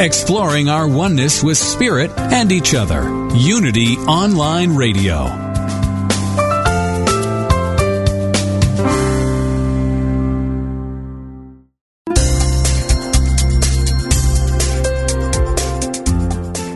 [0.00, 3.02] exploring our oneness with Spirit and each other.
[3.34, 5.49] Unity Online Radio.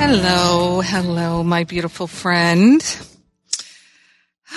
[0.00, 2.80] Hello, hello, my beautiful friend.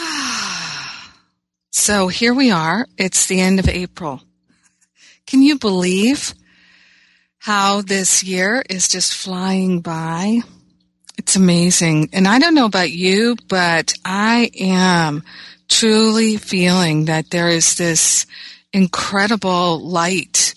[1.70, 2.88] So here we are.
[2.98, 4.22] It's the end of April.
[5.28, 6.34] Can you believe
[7.40, 10.40] how this year is just flying by?
[11.18, 12.12] It's amazing.
[12.14, 15.24] And I don't know about you, but I am
[15.68, 18.28] truly feeling that there is this
[18.72, 20.56] incredible light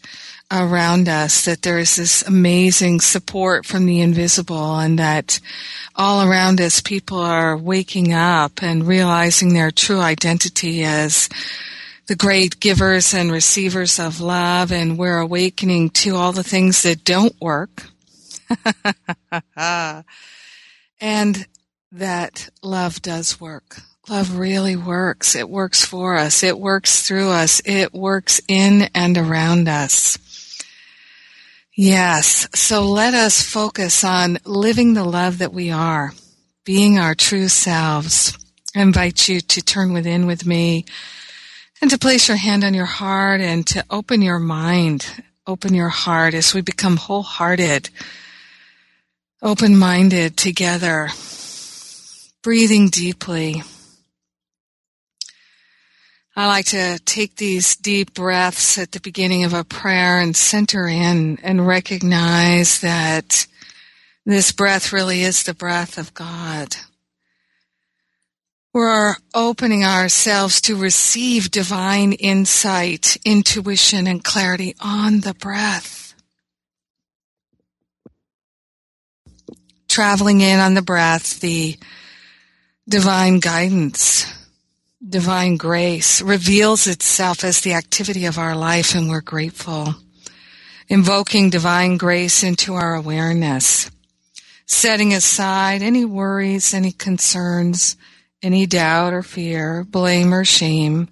[0.51, 5.41] around us, that there is this amazing support from the invisible and that
[5.97, 11.29] all around us people are waking up and realizing their true identity as
[12.07, 17.05] the great givers and receivers of love and we're awakening to all the things that
[17.05, 17.89] don't work.
[21.01, 21.47] and
[21.91, 23.79] that love does work.
[24.09, 25.35] Love really works.
[25.35, 26.45] It works for us.
[26.45, 27.61] It works through us.
[27.65, 30.17] It works in and around us.
[31.79, 32.49] Yes.
[32.55, 36.15] So let us focus on living the love that we are,
[36.65, 38.37] being our true selves.
[38.75, 40.87] I invite you to turn within with me
[41.83, 45.91] and to place your hand on your heart and to open your mind, open your
[45.91, 47.91] heart as we become wholehearted,
[49.43, 51.11] open-minded together,
[52.43, 53.63] breathing deeply.
[56.39, 60.87] I like to take these deep breaths at the beginning of a prayer and center
[60.87, 63.47] in and recognize that
[64.27, 66.77] this breath really is the breath of God.
[68.75, 76.15] We're opening ourselves to receive divine insight, intuition, and clarity on the breath.
[79.89, 81.79] Traveling in on the breath, the
[82.87, 84.27] divine guidance
[85.09, 89.95] divine grace reveals itself as the activity of our life and we're grateful.
[90.89, 93.91] Invoking divine grace into our awareness.
[94.67, 97.97] Setting aside any worries, any concerns,
[98.43, 101.09] any doubt or fear, blame or shame,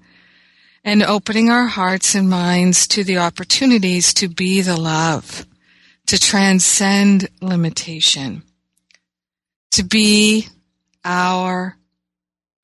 [0.84, 5.46] and opening our hearts and minds to the opportunities to be the love,
[6.06, 8.42] to transcend limitation,
[9.70, 10.48] to be
[11.04, 11.76] our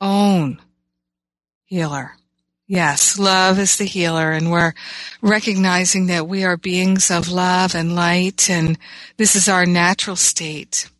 [0.01, 0.61] own
[1.71, 2.17] healer.
[2.67, 4.75] Yes, love is the healer and we're
[5.23, 8.77] recognizing that we are beings of love and light and
[9.17, 10.91] this is our natural state.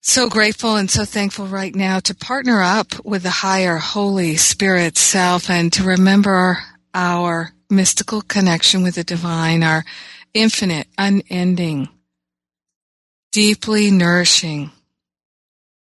[0.00, 4.96] So grateful and so thankful right now to partner up with the higher Holy Spirit
[4.96, 6.58] self and to remember
[6.94, 9.84] our mystical connection with the divine, our
[10.32, 11.88] infinite, unending,
[13.30, 14.70] deeply nourishing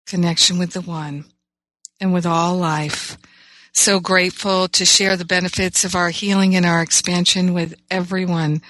[0.05, 1.25] connection with the one
[1.99, 3.17] and with all life.
[3.73, 8.61] So grateful to share the benefits of our healing and our expansion with everyone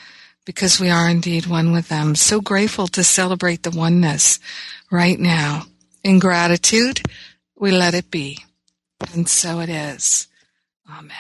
[0.46, 2.16] because we are indeed one with them.
[2.16, 4.40] So grateful to celebrate the oneness
[4.92, 5.64] right now.
[6.04, 7.02] In gratitude,
[7.56, 8.40] we let it be.
[9.14, 10.28] And so it is.
[10.90, 11.16] Amen.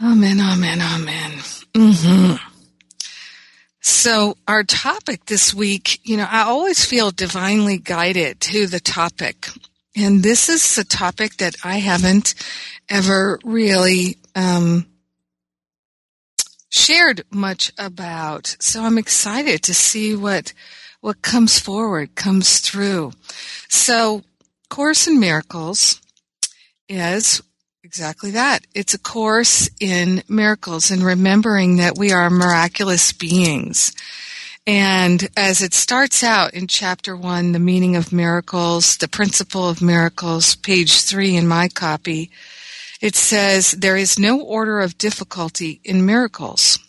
[0.00, 1.32] Amen, amen, amen.
[1.74, 2.55] Mm-hmm.
[3.86, 9.46] So our topic this week, you know, I always feel divinely guided to the topic.
[9.94, 12.34] And this is a topic that I haven't
[12.88, 14.86] ever really, um,
[16.68, 18.56] shared much about.
[18.58, 20.52] So I'm excited to see what,
[21.00, 23.12] what comes forward, comes through.
[23.68, 24.24] So
[24.68, 26.00] Course in Miracles
[26.88, 27.40] is
[27.86, 28.66] Exactly that.
[28.74, 33.92] It's a course in miracles and remembering that we are miraculous beings.
[34.66, 39.80] And as it starts out in chapter one, the meaning of miracles, the principle of
[39.80, 42.32] miracles, page three in my copy,
[43.00, 46.80] it says there is no order of difficulty in miracles.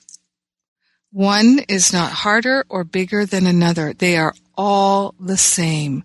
[1.11, 3.93] One is not harder or bigger than another.
[3.93, 6.03] They are all the same.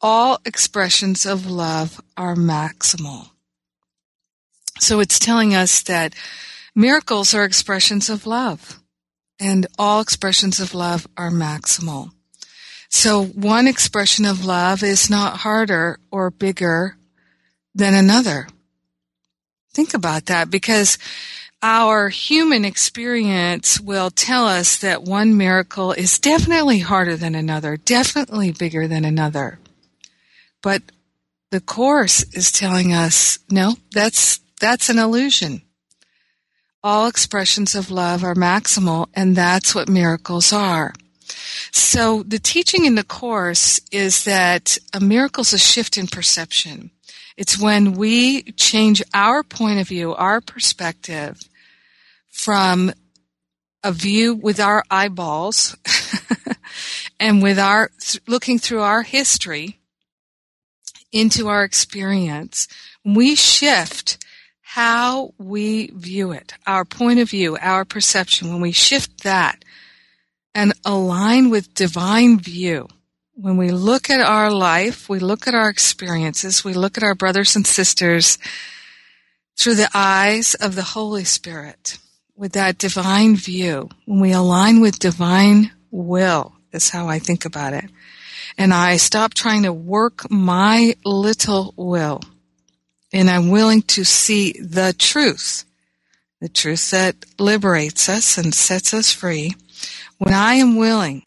[0.00, 3.28] All expressions of love are maximal.
[4.84, 6.14] So it's telling us that
[6.74, 8.80] miracles are expressions of love
[9.40, 12.10] and all expressions of love are maximal.
[12.90, 16.98] So one expression of love is not harder or bigger
[17.74, 18.46] than another.
[19.72, 20.98] Think about that because
[21.62, 28.52] our human experience will tell us that one miracle is definitely harder than another, definitely
[28.52, 29.58] bigger than another.
[30.62, 30.82] But
[31.50, 35.60] the Course is telling us, no, that's that's an illusion.
[36.82, 40.94] All expressions of love are maximal, and that's what miracles are.
[41.70, 46.90] So the teaching in the Course is that a miracle is a shift in perception.
[47.36, 51.42] It's when we change our point of view, our perspective
[52.30, 52.90] from
[53.82, 55.76] a view with our eyeballs
[57.20, 57.90] and with our
[58.26, 59.78] looking through our history
[61.12, 62.66] into our experience.
[63.04, 64.23] We shift
[64.74, 69.64] how we view it, our point of view, our perception, when we shift that
[70.52, 72.88] and align with divine view,
[73.34, 77.14] when we look at our life, we look at our experiences, we look at our
[77.14, 78.36] brothers and sisters
[79.56, 81.96] through the eyes of the Holy Spirit,
[82.34, 87.74] with that divine view, when we align with divine will, is how I think about
[87.74, 87.88] it.
[88.58, 92.22] And I stop trying to work my little will
[93.14, 95.64] and I'm willing to see the truth,
[96.40, 99.54] the truth that liberates us and sets us free,
[100.18, 101.22] when I am willing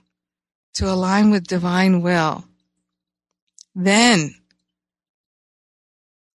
[0.73, 2.43] to align with divine will,
[3.73, 4.35] then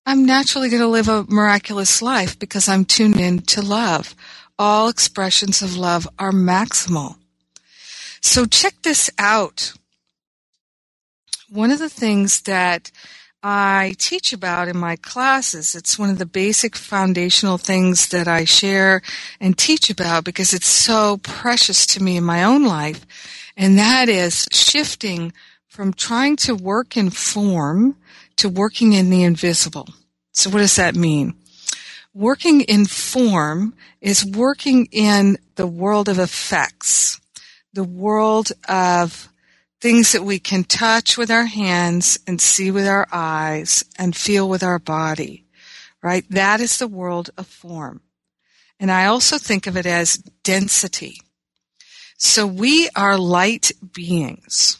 [0.06, 4.14] I'm naturally going to live a miraculous life because I'm tuned in to love.
[4.58, 7.16] All expressions of love are maximal.
[8.22, 9.74] So check this out.
[11.50, 12.90] One of the things that
[13.42, 15.74] I teach about in my classes.
[15.74, 19.02] It's one of the basic foundational things that I share
[19.40, 23.04] and teach about because it's so precious to me in my own life.
[23.56, 25.32] And that is shifting
[25.66, 27.96] from trying to work in form
[28.36, 29.88] to working in the invisible.
[30.32, 31.34] So what does that mean?
[32.14, 37.20] Working in form is working in the world of effects,
[37.72, 39.31] the world of
[39.82, 44.48] things that we can touch with our hands and see with our eyes and feel
[44.48, 45.44] with our body,
[46.00, 46.24] right?
[46.30, 48.00] That is the world of form.
[48.78, 51.20] And I also think of it as density.
[52.16, 54.78] So we are light beings.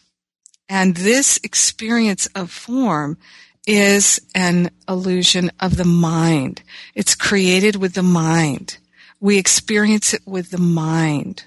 [0.69, 3.19] And this experience of form
[3.66, 6.62] is an illusion of the mind.
[6.94, 8.78] It's created with the mind.
[9.19, 11.46] We experience it with the mind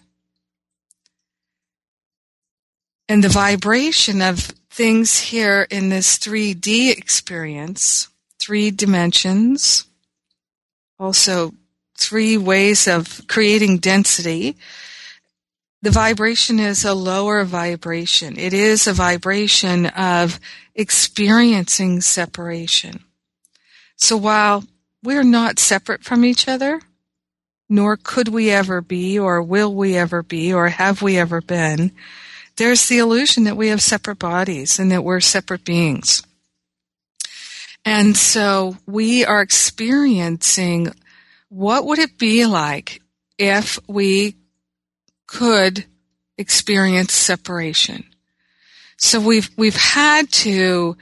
[3.07, 8.09] and the vibration of things here in this 3D experience,
[8.39, 9.85] three dimensions,
[10.99, 11.53] also
[11.97, 14.57] three ways of creating density.
[15.81, 18.37] The vibration is a lower vibration.
[18.39, 20.39] It is a vibration of
[20.73, 23.03] experiencing separation.
[23.95, 24.63] So while
[25.03, 26.81] we're not separate from each other,
[27.69, 31.91] nor could we ever be, or will we ever be, or have we ever been,
[32.57, 36.23] there's the illusion that we have separate bodies and that we're separate beings.
[37.83, 40.91] And so we are experiencing
[41.49, 43.01] what would it be like
[43.37, 44.35] if we
[45.27, 45.85] could
[46.37, 48.05] experience separation.
[48.97, 50.97] So we've, we've had to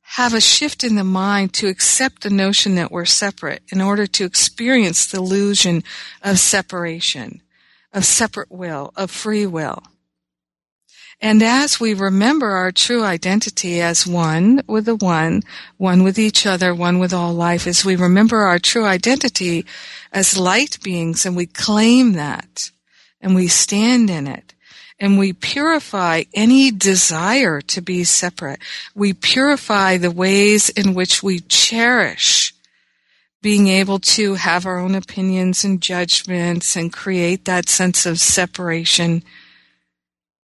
[0.00, 4.06] have a shift in the mind to accept the notion that we're separate in order
[4.06, 5.84] to experience the illusion
[6.22, 7.42] of separation,
[7.92, 9.82] of separate will, of free will.
[11.20, 15.42] And as we remember our true identity as one with the one,
[15.78, 19.64] one with each other, one with all life, as we remember our true identity
[20.12, 22.70] as light beings and we claim that
[23.20, 24.52] and we stand in it
[24.98, 28.60] and we purify any desire to be separate.
[28.94, 32.54] We purify the ways in which we cherish
[33.42, 39.22] being able to have our own opinions and judgments and create that sense of separation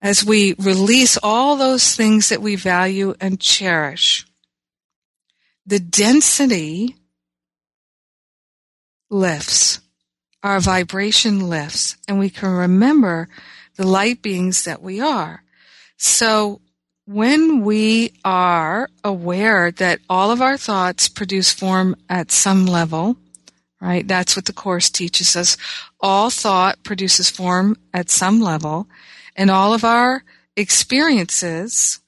[0.02, 4.26] as we release all those things that we value and cherish,
[5.66, 6.97] the density
[9.11, 9.80] lifts.
[10.42, 13.28] Our vibration lifts and we can remember
[13.76, 15.42] the light beings that we are.
[15.99, 16.62] So
[17.07, 23.16] when we are aware that all of our thoughts produce form at some level,
[23.80, 24.07] right?
[24.07, 25.59] That's what the Course teaches us.
[26.00, 28.87] All thought produces form at some level
[29.40, 30.23] and all of our
[30.54, 32.00] experiences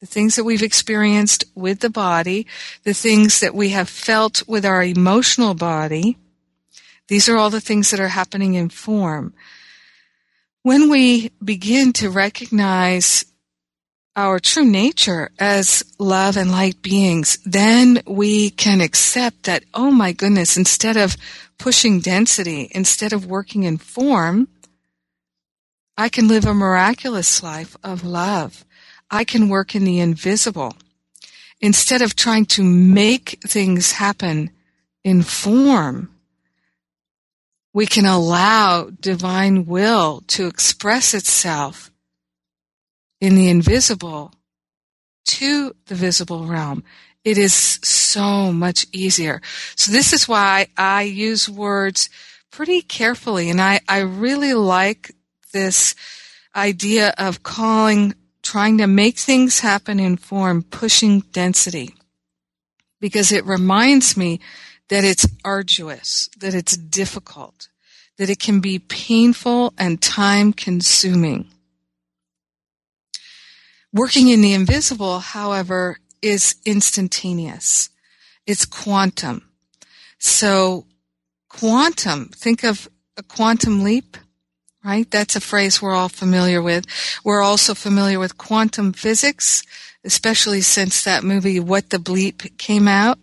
[0.00, 2.44] the things that we've experienced with the body,
[2.82, 6.16] the things that we have felt with our emotional body,
[7.06, 9.32] these are all the things that are happening in form.
[10.62, 13.26] When we begin to recognize
[14.16, 20.10] our true nature as love and light beings, then we can accept that, oh my
[20.10, 21.16] goodness, instead of
[21.58, 24.48] pushing density, instead of working in form,
[25.96, 28.64] I can live a miraculous life of love
[29.12, 30.74] I can work in the invisible.
[31.60, 34.50] Instead of trying to make things happen
[35.04, 36.10] in form,
[37.74, 41.90] we can allow divine will to express itself
[43.20, 44.32] in the invisible
[45.26, 46.82] to the visible realm.
[47.22, 49.42] It is so much easier.
[49.76, 52.08] So this is why I use words
[52.50, 53.50] pretty carefully.
[53.50, 55.12] And I, I really like
[55.52, 55.94] this
[56.54, 61.94] idea of calling trying to make things happen in form, pushing density.
[63.00, 64.40] Because it reminds me
[64.88, 67.68] that it's arduous, that it's difficult,
[68.18, 71.48] that it can be painful and time consuming.
[73.92, 77.90] Working in the invisible, however, is instantaneous.
[78.46, 79.50] It's quantum.
[80.18, 80.86] So
[81.48, 84.16] quantum, think of a quantum leap
[84.84, 85.10] right?
[85.10, 86.86] That's a phrase we're all familiar with.
[87.24, 89.62] We're also familiar with quantum physics,
[90.04, 93.18] especially since that movie What the Bleep came out.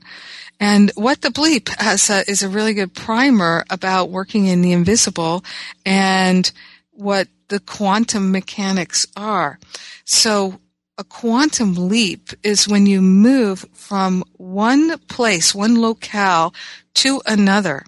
[0.60, 1.70] And What the Bleep
[2.10, 5.44] a, is a really good primer about working in the invisible
[5.86, 6.52] and
[6.92, 9.60] what the quantum mechanics are.
[10.06, 10.60] So
[10.98, 16.54] a quantum leap is when you move from one place, one locale
[16.96, 17.86] to another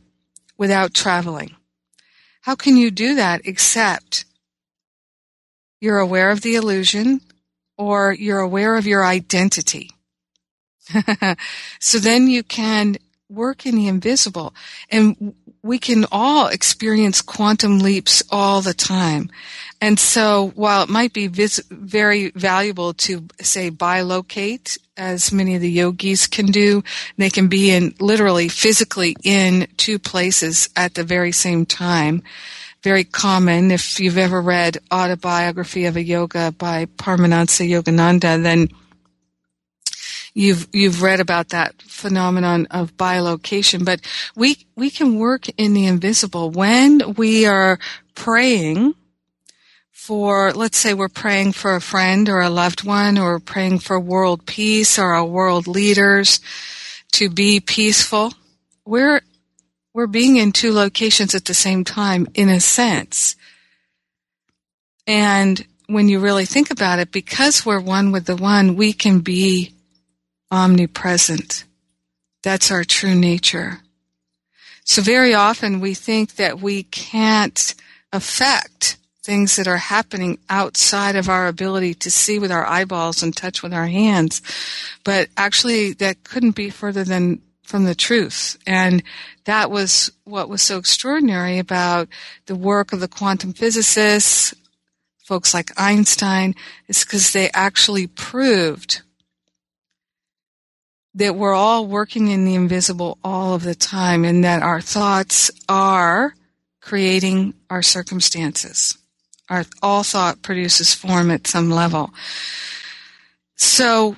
[0.57, 1.55] without traveling.
[2.41, 4.25] How can you do that except
[5.79, 7.21] you're aware of the illusion
[7.77, 9.91] or you're aware of your identity?
[11.79, 12.97] so then you can
[13.29, 14.53] work in the invisible
[14.89, 19.29] and we can all experience quantum leaps all the time.
[19.79, 25.61] And so while it might be vis- very valuable to say bilocate, as many of
[25.61, 26.83] the yogis can do,
[27.17, 32.21] they can be in literally physically in two places at the very same time.
[32.83, 33.71] Very common.
[33.71, 38.69] If you've ever read Autobiography of a Yogi by Paramahansa Yogananda, then
[40.35, 43.99] you've you've read about that phenomenon of bilocation but
[44.33, 47.77] we we can work in the invisible when we are
[48.15, 48.93] praying
[50.01, 53.99] for, let's say we're praying for a friend or a loved one or praying for
[53.99, 56.39] world peace or our world leaders
[57.11, 58.33] to be peaceful.
[58.83, 59.21] We're,
[59.93, 63.35] we're being in two locations at the same time in a sense.
[65.05, 69.19] And when you really think about it, because we're one with the one, we can
[69.19, 69.71] be
[70.49, 71.63] omnipresent.
[72.41, 73.81] That's our true nature.
[74.83, 77.75] So very often we think that we can't
[78.11, 83.35] affect things that are happening outside of our ability to see with our eyeballs and
[83.35, 84.41] touch with our hands.
[85.03, 88.57] But actually, that couldn't be further than from the truth.
[88.67, 89.03] And
[89.45, 92.09] that was what was so extraordinary about
[92.47, 94.53] the work of the quantum physicists,
[95.23, 96.55] folks like Einstein,
[96.87, 99.01] is because they actually proved
[101.13, 105.51] that we're all working in the invisible all of the time and that our thoughts
[105.67, 106.33] are
[106.81, 108.97] creating our circumstances.
[109.51, 112.11] Our, all thought produces form at some level.
[113.57, 114.15] So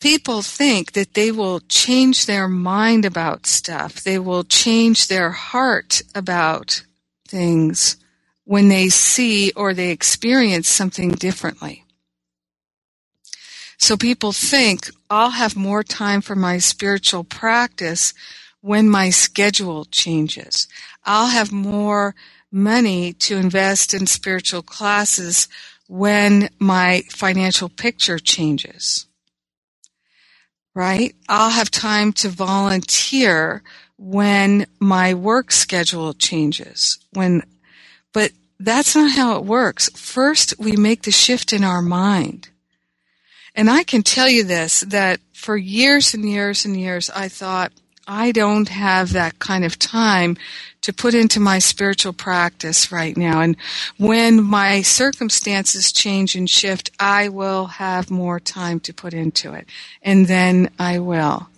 [0.00, 4.02] people think that they will change their mind about stuff.
[4.02, 6.82] They will change their heart about
[7.28, 7.96] things
[8.44, 11.84] when they see or they experience something differently.
[13.78, 18.12] So people think I'll have more time for my spiritual practice
[18.60, 20.68] when my schedule changes.
[21.04, 22.14] I'll have more
[22.50, 25.48] money to invest in spiritual classes
[25.88, 29.06] when my financial picture changes.
[30.74, 31.14] Right?
[31.28, 33.62] I'll have time to volunteer
[33.98, 36.98] when my work schedule changes.
[37.12, 37.42] When,
[38.12, 39.90] but that's not how it works.
[39.90, 42.50] First, we make the shift in our mind.
[43.54, 47.72] And I can tell you this, that for years and years and years, I thought,
[48.12, 50.36] I don't have that kind of time
[50.80, 53.40] to put into my spiritual practice right now.
[53.40, 53.56] And
[53.98, 59.68] when my circumstances change and shift, I will have more time to put into it.
[60.02, 61.50] And then I will.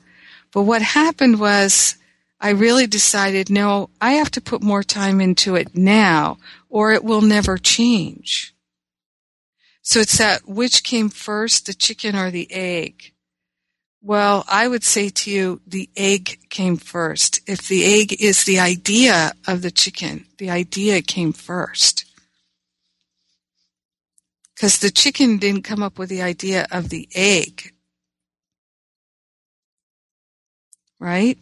[0.52, 1.96] But what happened was
[2.38, 6.36] I really decided, no, I have to put more time into it now
[6.68, 8.54] or it will never change.
[9.80, 13.12] So it's that which came first, the chicken or the egg?
[14.04, 17.40] Well, I would say to you, the egg came first.
[17.46, 22.04] If the egg is the idea of the chicken, the idea came first.
[24.56, 27.72] Because the chicken didn't come up with the idea of the egg.
[30.98, 31.38] Right?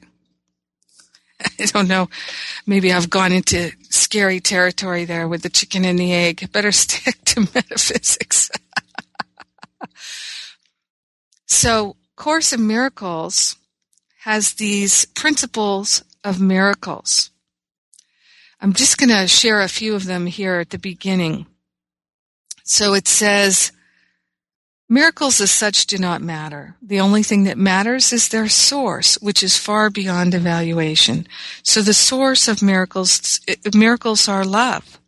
[1.58, 2.10] I don't know.
[2.66, 6.46] Maybe I've gone into scary territory there with the chicken and the egg.
[6.52, 8.50] Better stick to metaphysics.
[11.46, 13.56] so, Course in Miracles
[14.24, 17.30] has these principles of miracles.
[18.60, 21.46] I'm just going to share a few of them here at the beginning.
[22.62, 23.72] So it says,
[24.86, 26.76] Miracles as such do not matter.
[26.82, 31.26] The only thing that matters is their source, which is far beyond evaluation.
[31.62, 34.99] So the source of miracles, eh, miracles are love.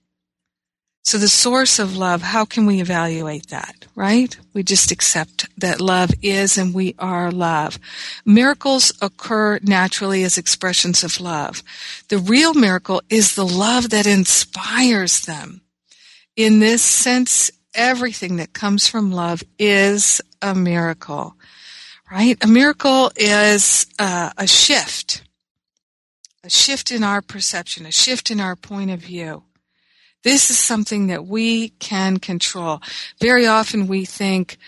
[1.04, 4.36] So the source of love, how can we evaluate that, right?
[4.54, 7.78] We just accept that love is and we are love.
[8.24, 11.64] Miracles occur naturally as expressions of love.
[12.08, 15.62] The real miracle is the love that inspires them.
[16.36, 21.34] In this sense, everything that comes from love is a miracle,
[22.10, 22.38] right?
[22.42, 25.24] A miracle is uh, a shift,
[26.44, 29.42] a shift in our perception, a shift in our point of view.
[30.22, 32.80] This is something that we can control.
[33.20, 34.58] Very often we think,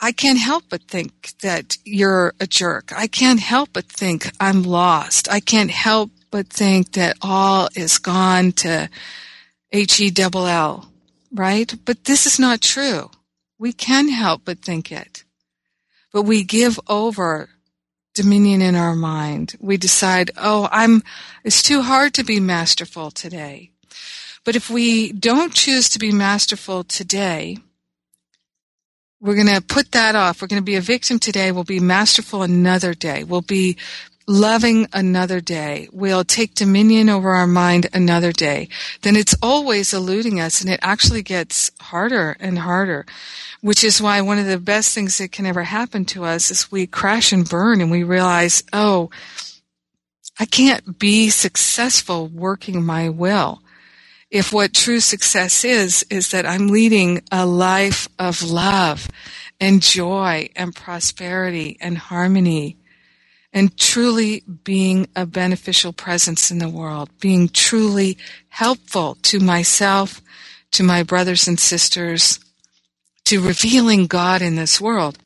[0.00, 2.92] I can't help but think that you're a jerk.
[2.94, 5.30] I can't help but think I'm lost.
[5.30, 8.88] I can't help but think that all is gone to
[9.72, 10.92] H-E-double-L
[11.32, 11.74] right?
[11.84, 13.10] But this is not true.
[13.58, 15.24] We can help but think it.
[16.12, 17.48] But we give over
[18.14, 19.56] dominion in our mind.
[19.60, 21.02] We decide, oh, I'm,
[21.44, 23.70] it's too hard to be masterful today.
[24.44, 27.58] But if we don't choose to be masterful today,
[29.20, 30.42] we're going to put that off.
[30.42, 31.52] We're going to be a victim today.
[31.52, 33.22] We'll be masterful another day.
[33.22, 33.76] We'll be
[34.26, 35.88] loving another day.
[35.92, 38.68] We'll take dominion over our mind another day.
[39.02, 43.06] Then it's always eluding us and it actually gets harder and harder,
[43.60, 46.72] which is why one of the best things that can ever happen to us is
[46.72, 49.10] we crash and burn and we realize, oh,
[50.38, 53.61] I can't be successful working my will.
[54.32, 59.06] If what true success is, is that I'm leading a life of love
[59.60, 62.78] and joy and prosperity and harmony
[63.52, 68.16] and truly being a beneficial presence in the world, being truly
[68.48, 70.22] helpful to myself,
[70.70, 72.40] to my brothers and sisters,
[73.26, 75.18] to revealing God in this world.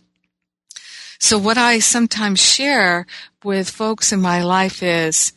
[1.20, 3.06] So what I sometimes share
[3.44, 5.32] with folks in my life is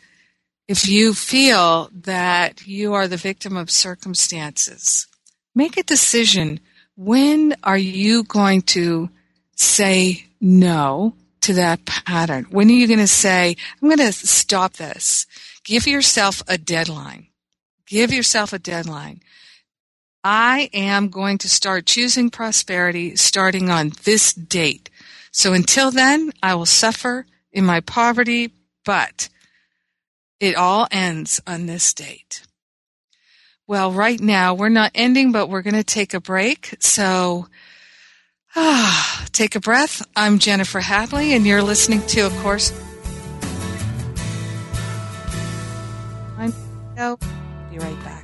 [0.70, 5.08] if you feel that you are the victim of circumstances,
[5.56, 6.60] make a decision.
[6.96, 9.10] When are you going to
[9.56, 12.46] say no to that pattern?
[12.52, 15.26] When are you going to say, I'm going to stop this?
[15.64, 17.30] Give yourself a deadline.
[17.88, 19.22] Give yourself a deadline.
[20.24, 24.92] I am going to start choosing prosperity starting on this date.
[25.32, 28.52] So until then, I will suffer in my poverty,
[28.86, 29.30] but
[30.40, 32.44] it all ends on this date.
[33.68, 36.76] Well, right now we're not ending, but we're going to take a break.
[36.80, 37.48] So
[38.56, 40.02] Ah, take a breath.
[40.16, 42.74] I'm Jennifer Hadley, and you're listening to, of course,
[46.38, 46.52] I'm
[47.70, 48.19] Be right back.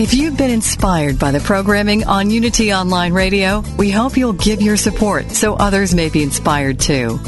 [0.00, 4.62] If you've been inspired by the programming on Unity Online Radio, we hope you'll give
[4.62, 7.18] your support so others may be inspired too.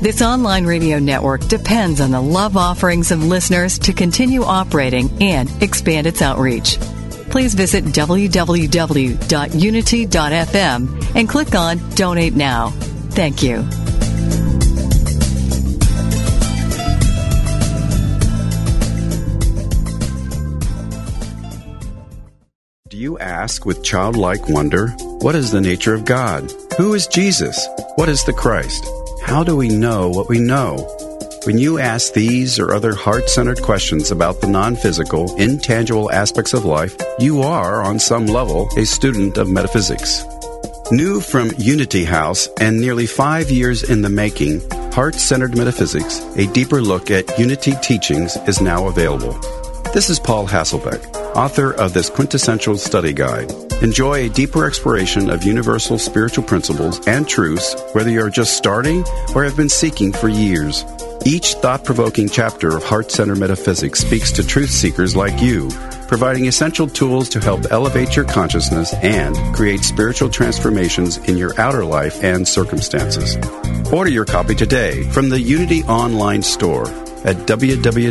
[0.00, 5.50] This online radio network depends on the love offerings of listeners to continue operating and
[5.60, 6.78] expand its outreach.
[7.28, 8.36] Please visit www.unity.fm
[11.16, 12.68] and click on Donate Now.
[13.10, 13.68] Thank you.
[23.02, 26.52] You ask with childlike wonder, What is the nature of God?
[26.78, 27.66] Who is Jesus?
[27.96, 28.86] What is the Christ?
[29.24, 30.76] How do we know what we know?
[31.44, 36.54] When you ask these or other heart centered questions about the non physical, intangible aspects
[36.54, 40.24] of life, you are, on some level, a student of metaphysics.
[40.92, 44.60] New from Unity House and nearly five years in the making,
[44.92, 49.32] Heart Centered Metaphysics, a deeper look at Unity teachings, is now available.
[49.92, 53.50] This is Paul Hasselbeck, author of this quintessential study guide.
[53.82, 59.42] Enjoy a deeper exploration of universal spiritual principles and truths, whether you're just starting or
[59.44, 60.84] have been seeking for years.
[61.24, 65.70] Each thought provoking chapter of Heart Center Metaphysics speaks to truth seekers like you,
[66.08, 71.84] providing essential tools to help elevate your consciousness and create spiritual transformations in your outer
[71.84, 73.36] life and circumstances.
[73.92, 76.88] Order your copy today from the Unity Online Store
[77.24, 78.02] at www.unity.org.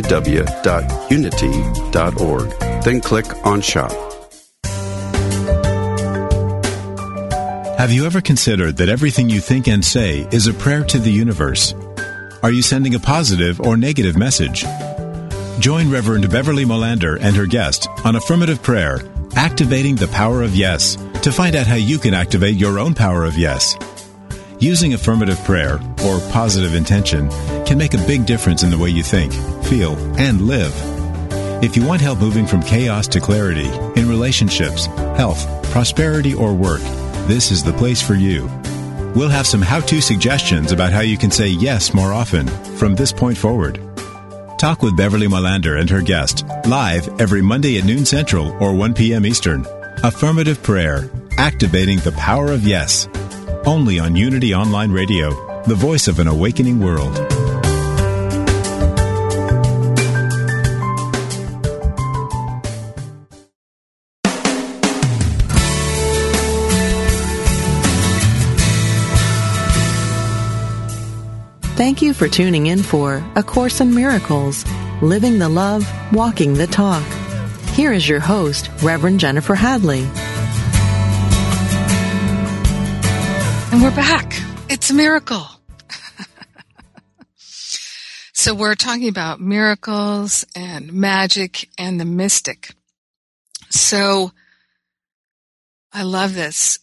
[2.84, 3.92] Then click on Shop.
[7.78, 11.10] Have you ever considered that everything you think and say is a prayer to the
[11.10, 11.74] universe?
[12.42, 14.64] Are you sending a positive or negative message?
[15.58, 19.00] Join Reverend Beverly Molander and her guest on Affirmative Prayer,
[19.34, 23.24] Activating the Power of Yes, to find out how you can activate your own power
[23.24, 23.76] of yes.
[24.60, 27.28] Using affirmative prayer, or positive intention,
[27.64, 29.32] can make a big difference in the way you think,
[29.64, 30.91] feel, and live.
[31.62, 36.80] If you want help moving from chaos to clarity in relationships, health, prosperity, or work,
[37.28, 38.50] this is the place for you.
[39.14, 42.96] We'll have some how to suggestions about how you can say yes more often from
[42.96, 43.80] this point forward.
[44.58, 48.94] Talk with Beverly Molander and her guest live every Monday at noon Central or 1
[48.94, 49.24] p.m.
[49.24, 49.64] Eastern.
[50.02, 53.06] Affirmative Prayer, activating the power of yes.
[53.66, 57.31] Only on Unity Online Radio, the voice of an awakening world.
[71.74, 74.66] Thank you for tuning in for A Course in Miracles,
[75.00, 77.02] Living the Love, Walking the Talk.
[77.70, 80.02] Here is your host, Reverend Jennifer Hadley.
[83.72, 84.34] And we're back.
[84.68, 85.46] It's a miracle.
[87.36, 92.74] so we're talking about miracles and magic and the mystic.
[93.70, 94.32] So
[95.90, 96.80] I love this.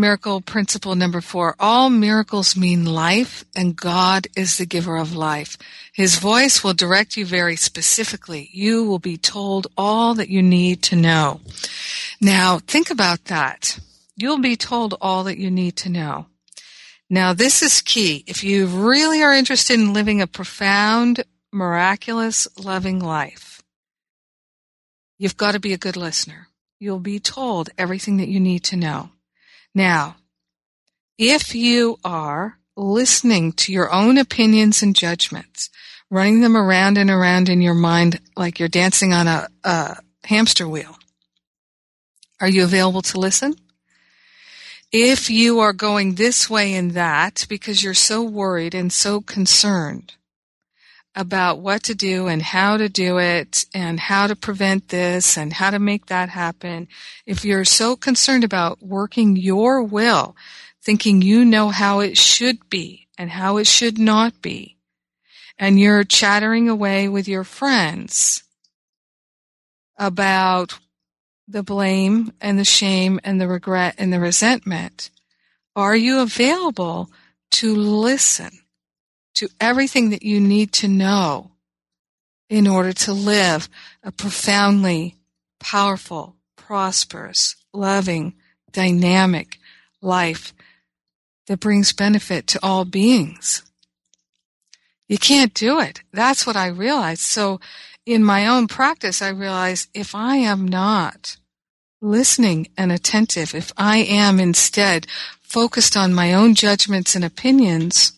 [0.00, 1.54] Miracle principle number four.
[1.60, 5.58] All miracles mean life and God is the giver of life.
[5.92, 8.48] His voice will direct you very specifically.
[8.50, 11.42] You will be told all that you need to know.
[12.18, 13.78] Now think about that.
[14.16, 16.28] You'll be told all that you need to know.
[17.10, 18.24] Now this is key.
[18.26, 23.62] If you really are interested in living a profound, miraculous, loving life,
[25.18, 26.48] you've got to be a good listener.
[26.78, 29.10] You'll be told everything that you need to know.
[29.74, 30.16] Now,
[31.18, 35.70] if you are listening to your own opinions and judgments,
[36.10, 40.68] running them around and around in your mind like you're dancing on a, a hamster
[40.68, 40.96] wheel,
[42.40, 43.54] are you available to listen?
[44.92, 50.14] If you are going this way and that because you're so worried and so concerned
[51.20, 55.52] about what to do and how to do it and how to prevent this and
[55.52, 56.88] how to make that happen,
[57.26, 60.34] if you're so concerned about working your will,
[60.82, 64.78] thinking you know how it should be and how it should not be,
[65.58, 68.42] and you're chattering away with your friends
[69.98, 70.78] about
[71.46, 75.10] the blame and the shame and the regret and the resentment,
[75.76, 77.10] are you available
[77.50, 78.59] to listen?
[79.34, 81.50] To everything that you need to know
[82.48, 83.68] in order to live
[84.02, 85.16] a profoundly
[85.60, 88.34] powerful, prosperous, loving,
[88.72, 89.58] dynamic
[90.02, 90.52] life
[91.46, 93.62] that brings benefit to all beings.
[95.08, 96.02] You can't do it.
[96.12, 97.22] That's what I realized.
[97.22, 97.60] So
[98.06, 101.36] in my own practice, I realized if I am not
[102.00, 105.06] listening and attentive, if I am instead
[105.40, 108.12] focused on my own judgments and opinions,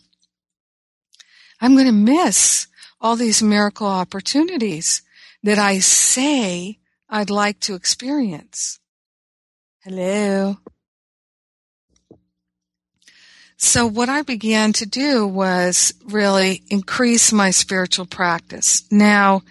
[1.63, 2.67] I'm going to miss
[3.01, 5.01] all these miracle opportunities
[5.45, 8.81] that I say I'd like to experience.
[9.85, 10.57] Hello.
[13.57, 18.83] So what I began to do was really increase my spiritual practice.
[18.91, 19.43] Now,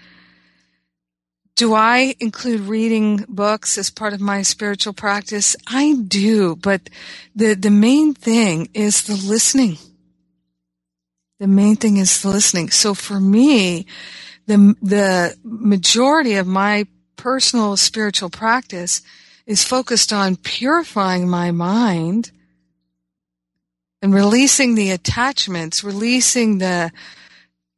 [1.55, 5.55] do I include reading books as part of my spiritual practice?
[5.65, 6.89] I do, but
[7.33, 9.77] the, the main thing is the listening
[11.41, 12.69] the main thing is listening.
[12.69, 13.85] So for me,
[14.47, 16.85] the, the majority of my
[17.17, 19.01] personal spiritual practice
[19.45, 22.31] is focused on purifying my mind
[24.01, 26.91] and releasing the attachments, releasing the,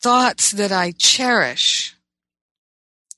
[0.03, 1.95] thoughts that I cherish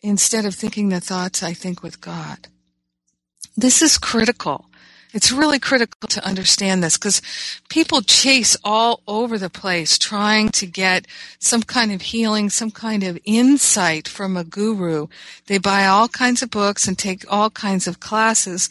[0.04, 2.48] instead of thinking the thoughts I think with God.
[3.58, 4.70] This is critical.
[5.16, 7.22] It's really critical to understand this because
[7.70, 11.08] people chase all over the place trying to get
[11.40, 15.08] some kind of healing, some kind of insight from a guru.
[15.48, 18.70] They buy all kinds of books and take all kinds of classes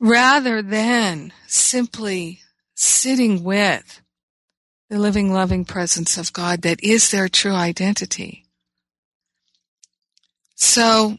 [0.00, 2.40] rather than simply
[2.74, 4.00] sitting with
[4.88, 8.46] the living, loving presence of God that is their true identity.
[10.54, 11.18] So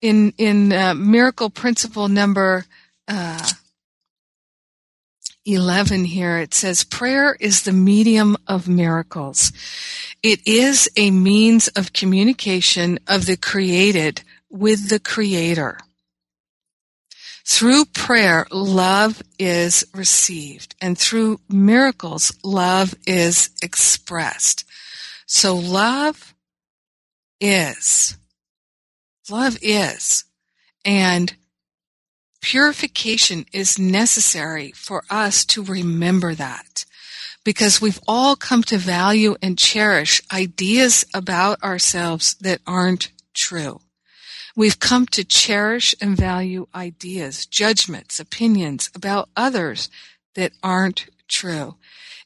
[0.00, 2.66] in in uh, miracle principle number
[3.08, 3.48] uh,
[5.46, 9.52] 11 here it says prayer is the medium of miracles.
[10.22, 15.78] It is a means of communication of the created with the creator.
[17.46, 24.64] Through prayer love is received and through miracles love is expressed.
[25.26, 26.34] So love
[27.40, 28.16] is
[29.30, 30.24] love is.
[30.84, 31.34] And
[32.40, 36.84] purification is necessary for us to remember that
[37.44, 43.80] because we've all come to value and cherish ideas about ourselves that aren't true.
[44.56, 49.90] We've come to cherish and value ideas, judgments, opinions about others
[50.34, 51.76] that aren't true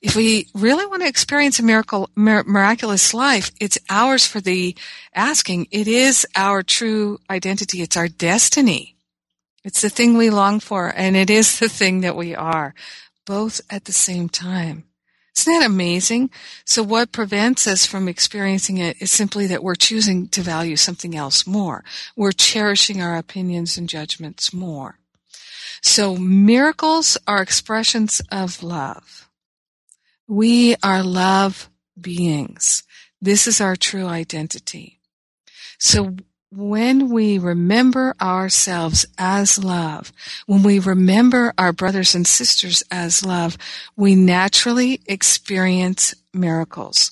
[0.01, 4.77] if we really want to experience a miracle, miraculous life, it's ours for the
[5.15, 5.67] asking.
[5.71, 7.83] It is our true identity.
[7.83, 8.97] It's our destiny.
[9.65, 12.75] It's the thing we long for, and it is the thing that we are,
[13.27, 14.85] both at the same time.
[15.37, 16.31] Isn't that amazing?
[16.65, 21.15] So what prevents us from experiencing it is simply that we're choosing to value something
[21.15, 21.85] else more.
[22.17, 24.99] We're cherishing our opinions and judgments more.
[25.81, 29.28] So miracles are expressions of love.
[30.29, 32.83] We are love beings.
[33.21, 35.01] This is our true identity.
[35.79, 36.17] So
[36.51, 40.13] when we remember ourselves as love,
[40.47, 43.57] when we remember our brothers and sisters as love,
[43.97, 47.11] we naturally experience miracles.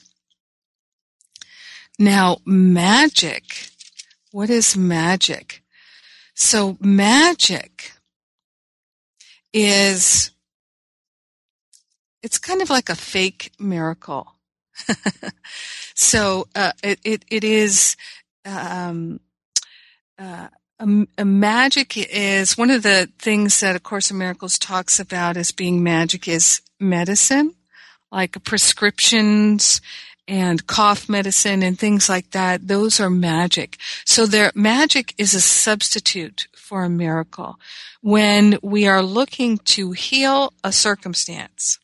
[1.99, 3.71] Now, magic.
[4.31, 5.63] What is magic?
[6.35, 7.93] So magic
[9.53, 10.31] is
[12.27, 14.35] it's kind of like a fake miracle.
[15.95, 17.97] so uh, it, it, it is
[18.45, 19.21] um,
[20.19, 20.49] uh,
[20.81, 25.37] a, a, magic is one of the things that A Course in Miracles talks about
[25.37, 27.55] as being magic is medicine,
[28.11, 29.81] like prescriptions
[30.27, 32.67] and cough medicine and things like that.
[32.67, 33.79] Those are magic.
[34.05, 37.61] So their magic is a substitute for a miracle.
[38.03, 41.79] When we are looking to heal a circumstance,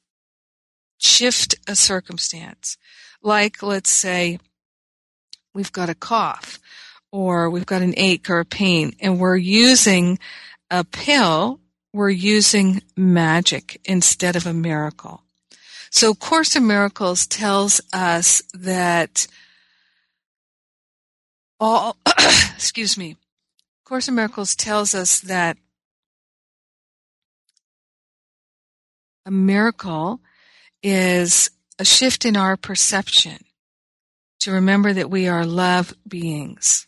[1.03, 2.79] shift a circumstance.
[3.23, 4.39] Like, let's say,
[5.55, 6.59] we've got a cough
[7.11, 10.19] or we've got an ache or a pain and we're using
[10.71, 11.61] a pill,
[11.93, 15.23] we're using magic instead of a miracle.
[15.91, 19.27] So Course in Miracles tells us that
[21.61, 21.97] all,
[22.55, 23.17] excuse me,
[23.85, 25.59] Course in Miracles tells us that
[29.27, 30.21] a miracle
[30.83, 33.39] is a shift in our perception
[34.41, 36.87] to remember that we are love beings.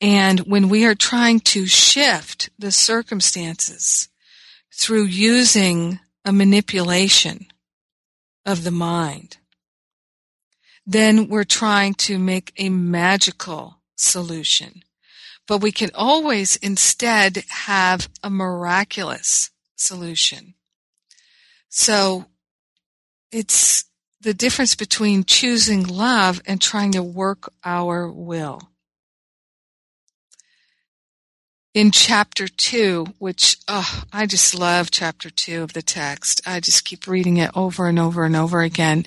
[0.00, 4.08] And when we are trying to shift the circumstances
[4.74, 7.46] through using a manipulation
[8.44, 9.38] of the mind,
[10.86, 14.82] then we're trying to make a magical solution.
[15.48, 20.54] But we can always instead have a miraculous solution.
[21.68, 22.26] So
[23.36, 23.84] it's
[24.22, 28.62] the difference between choosing love and trying to work our will.
[31.74, 36.40] In chapter two, which oh, I just love chapter two of the text.
[36.46, 39.04] I just keep reading it over and over and over again.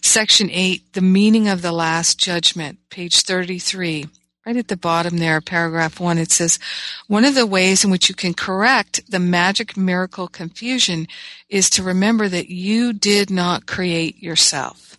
[0.00, 4.06] Section eight, the meaning of the last judgment, page 33
[4.46, 6.58] right at the bottom there, paragraph one, it says,
[7.06, 11.06] one of the ways in which you can correct the magic miracle confusion
[11.48, 14.98] is to remember that you did not create yourself.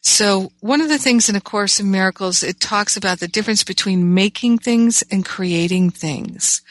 [0.00, 3.64] So one of the things in A Course in Miracles, it talks about the difference
[3.64, 6.62] between making things and creating things.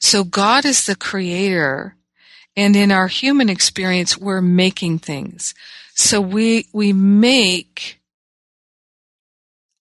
[0.00, 1.94] So God is the creator,
[2.56, 5.54] and in our human experience, we're making things.
[5.94, 8.00] So we, we make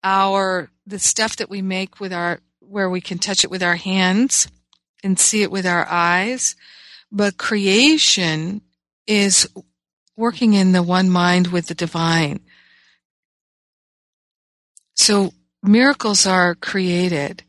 [0.04, 3.76] our the stuff that we make with our where we can touch it with our
[3.76, 4.48] hands
[5.04, 6.56] and see it with our eyes
[7.12, 8.62] but creation
[9.08, 9.50] is
[10.16, 12.40] working in the one mind with the divine.
[14.96, 15.32] So
[15.64, 17.44] miracles are created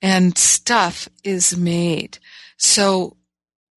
[0.00, 2.18] and stuff is made.
[2.56, 3.16] So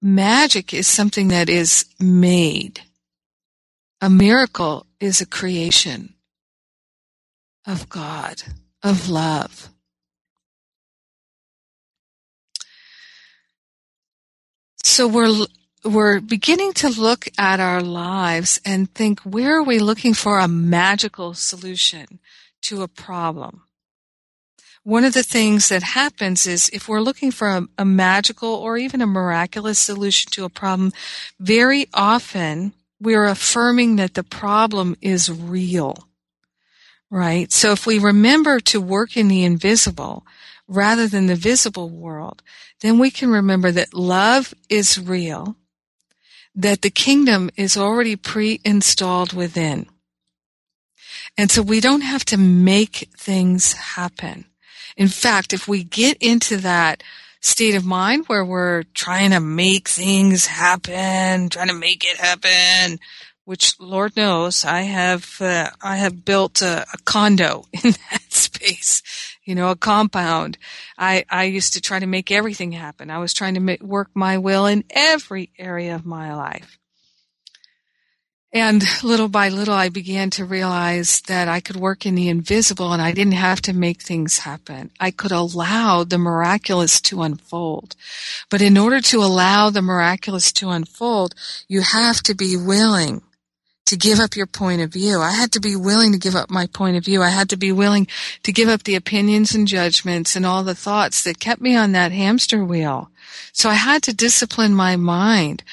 [0.01, 2.82] magic is something that is made.
[3.99, 6.13] A miracle is a creation
[7.65, 8.43] of God,
[8.85, 9.69] of love.
[14.83, 15.47] So we're
[15.83, 20.47] we're beginning to look at our lives and think where are we looking for a
[20.47, 22.19] magical solution
[22.61, 23.63] to a problem?
[24.83, 28.77] One of the things that happens is if we're looking for a, a magical or
[28.77, 30.93] even a miraculous solution to a problem,
[31.39, 36.07] very often we're affirming that the problem is real.
[37.11, 37.51] Right?
[37.51, 40.25] So if we remember to work in the invisible
[40.67, 42.41] rather than the visible world,
[42.81, 45.55] then we can remember that love is real,
[46.55, 49.87] that the kingdom is already pre-installed within.
[51.37, 54.45] And so we don't have to make things happen.
[54.97, 57.03] In fact, if we get into that
[57.41, 62.99] state of mind where we're trying to make things happen, trying to make it happen,
[63.45, 69.01] which Lord knows I have, uh, I have built a, a, condo in that space,
[69.43, 70.58] you know, a compound.
[70.97, 73.10] I, I used to try to make everything happen.
[73.10, 76.79] I was trying to make, work my will in every area of my life.
[78.51, 82.93] And little by little, I began to realize that I could work in the invisible
[82.93, 84.91] and I didn't have to make things happen.
[84.97, 87.97] I could allow the miraculous to unfold.
[88.49, 91.36] But in order to allow the miraculous to unfold,
[91.67, 93.23] you have to be willing
[93.85, 95.19] to give up your point of view.
[95.19, 97.21] I had to be willing to give up my point of view.
[97.21, 98.07] I had to be willing
[98.43, 101.91] to give up the opinions and judgments and all the thoughts that kept me on
[101.91, 103.11] that hamster wheel.
[103.53, 105.63] So I had to discipline my mind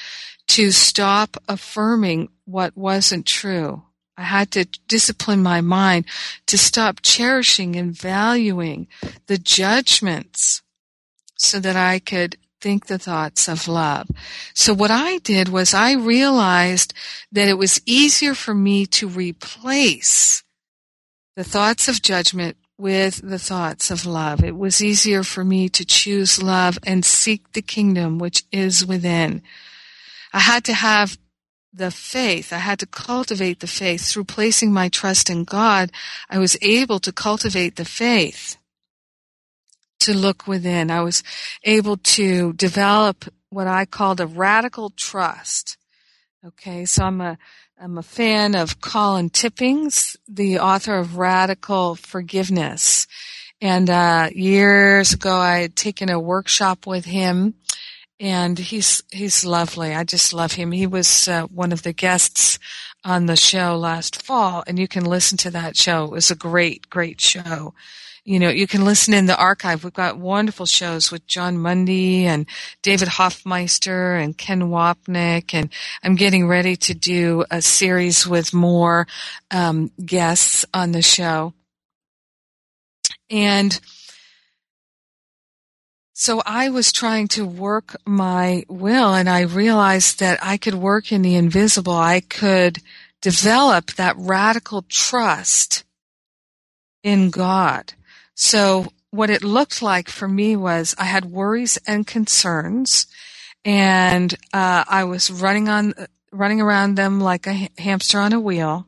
[0.49, 3.83] to stop affirming what wasn't true.
[4.15, 6.05] I had to discipline my mind
[6.45, 8.87] to stop cherishing and valuing
[9.25, 10.61] the judgments
[11.35, 14.07] so that I could think the thoughts of love.
[14.53, 16.93] So what I did was I realized
[17.29, 20.43] that it was easier for me to replace
[21.35, 24.41] the thoughts of judgment with the thoughts of love.
[24.45, 29.41] It was easier for me to choose love and seek the kingdom which is within.
[30.31, 31.17] I had to have
[31.73, 32.53] the faith.
[32.53, 35.91] I had to cultivate the faith through placing my trust in God.
[36.29, 38.57] I was able to cultivate the faith
[40.03, 40.91] to look within.
[40.91, 41.23] I was
[41.63, 45.77] able to develop what I called a radical trust.
[46.45, 46.85] Okay.
[46.85, 47.37] So I'm a,
[47.79, 53.07] I'm a fan of Colin Tippings, the author of Radical Forgiveness.
[53.61, 57.55] And, uh, years ago I had taken a workshop with him
[58.19, 59.93] and he's he's lovely.
[59.93, 60.71] I just love him.
[60.71, 62.57] He was uh, one of the guests
[63.03, 66.05] on the show last fall, and you can listen to that show.
[66.05, 67.73] It was a great, great show.
[68.25, 69.83] You know, you can listen in the archive.
[69.83, 72.45] We've got wonderful shows with Jon Mundy and
[72.81, 75.69] David Hoffmeister and Ken Wapnick, and
[76.01, 79.07] I'm getting ready to do a series with more
[79.51, 81.53] um, guests on the show.
[83.29, 83.77] And
[86.23, 91.11] so I was trying to work my will and I realized that I could work
[91.11, 91.91] in the invisible.
[91.91, 92.79] I could
[93.19, 95.83] develop that radical trust
[97.03, 97.91] in God.
[98.35, 103.05] So what it looked like for me was I had worries and concerns
[103.65, 105.93] and uh, I was running on
[106.31, 108.87] running around them like a hamster on a wheel.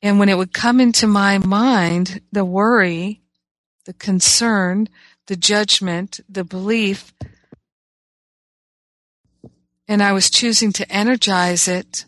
[0.00, 3.20] And when it would come into my mind, the worry,
[3.84, 4.88] the concern,
[5.28, 7.12] the judgment, the belief,
[9.86, 12.04] and I was choosing to energize it,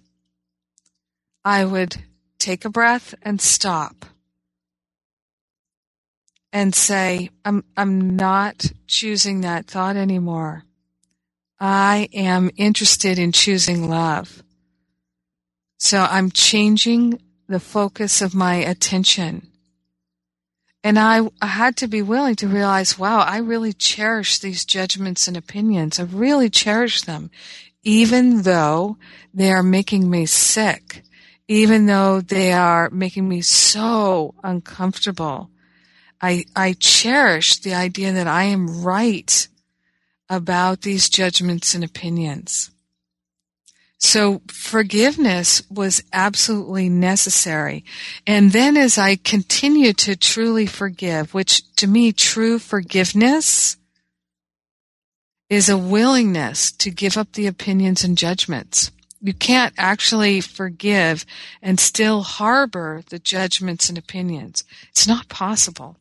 [1.44, 1.96] I would
[2.38, 4.04] take a breath and stop
[6.52, 10.64] and say, I'm, I'm not choosing that thought anymore.
[11.58, 14.42] I am interested in choosing love.
[15.78, 19.49] So I'm changing the focus of my attention.
[20.82, 25.28] And I, I had to be willing to realize, wow, I really cherish these judgments
[25.28, 26.00] and opinions.
[26.00, 27.30] I really cherish them,
[27.82, 28.96] even though
[29.34, 31.02] they are making me sick,
[31.48, 35.50] even though they are making me so uncomfortable.
[36.20, 39.48] I, I cherish the idea that I am right
[40.30, 42.70] about these judgments and opinions.
[44.00, 47.84] So forgiveness was absolutely necessary.
[48.26, 53.76] And then as I continue to truly forgive, which to me, true forgiveness
[55.50, 58.90] is a willingness to give up the opinions and judgments.
[59.20, 61.26] You can't actually forgive
[61.60, 64.64] and still harbor the judgments and opinions.
[64.88, 65.99] It's not possible.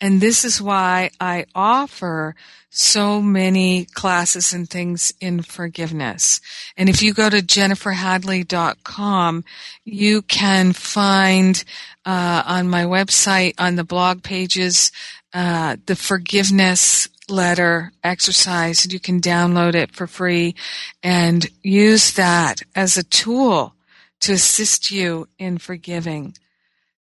[0.00, 2.36] And this is why I offer
[2.70, 6.40] so many classes and things in forgiveness.
[6.76, 9.44] And if you go to jenniferhadley.com,
[9.84, 11.64] you can find
[12.06, 14.92] uh, on my website, on the blog pages,
[15.32, 18.90] uh, the forgiveness letter exercise.
[18.90, 20.54] You can download it for free
[21.02, 23.74] and use that as a tool
[24.20, 26.34] to assist you in forgiving.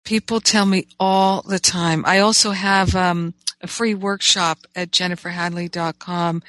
[0.04, 2.04] People tell me all the time.
[2.06, 6.42] I also have um, a free workshop at jenniferhadley.com.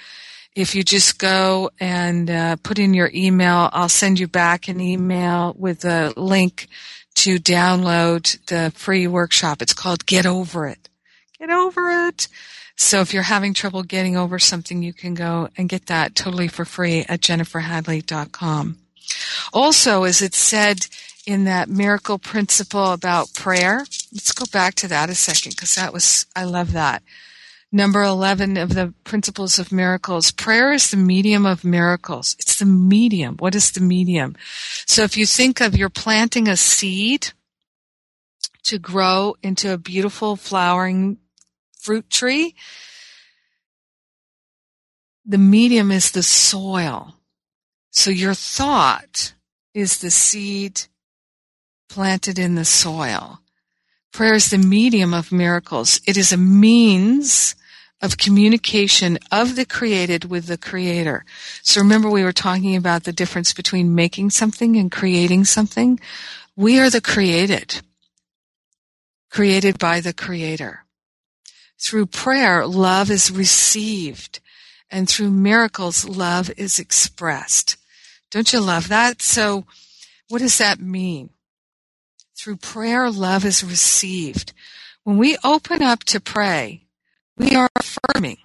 [0.56, 4.80] If you just go and uh, put in your email, I'll send you back an
[4.80, 6.68] email with a link
[7.16, 9.62] to download the free workshop.
[9.62, 10.90] It's called Get Over It.
[11.40, 12.28] Get over it.
[12.78, 16.48] So if you're having trouble getting over something, you can go and get that totally
[16.48, 18.78] for free at jenniferhadley.com.
[19.54, 20.88] Also, as it said
[21.26, 23.80] in that miracle principle about prayer.
[24.12, 27.04] Let's go back to that a second because that was, I love that.
[27.72, 30.32] Number 11 of the principles of miracles.
[30.32, 32.36] Prayer is the medium of miracles.
[32.40, 33.36] It's the medium.
[33.38, 34.36] What is the medium?
[34.86, 37.34] So if you think of you're planting a seed
[38.64, 41.18] to grow into a beautiful flowering
[41.78, 42.56] fruit tree,
[45.26, 47.16] the medium is the soil.
[47.90, 49.34] So your thought
[49.74, 50.84] is the seed
[51.96, 53.40] planted in the soil.
[54.12, 56.02] Prayer is the medium of miracles.
[56.06, 57.56] It is a means
[58.02, 61.24] of communication of the created with the creator.
[61.64, 66.02] So remember we were talking about the difference between making something and creating something.
[66.54, 67.80] We are the created,
[69.32, 70.84] created by the creator.
[71.80, 74.42] Through prayer, love is received
[74.92, 77.78] and through miracles, love is expressed.
[78.32, 79.22] Don't you love that?
[79.22, 79.64] So
[80.28, 81.30] what does that mean?
[82.46, 84.54] Through prayer, love is received.
[85.04, 86.84] When we open up to pray,
[87.36, 88.38] we are affirming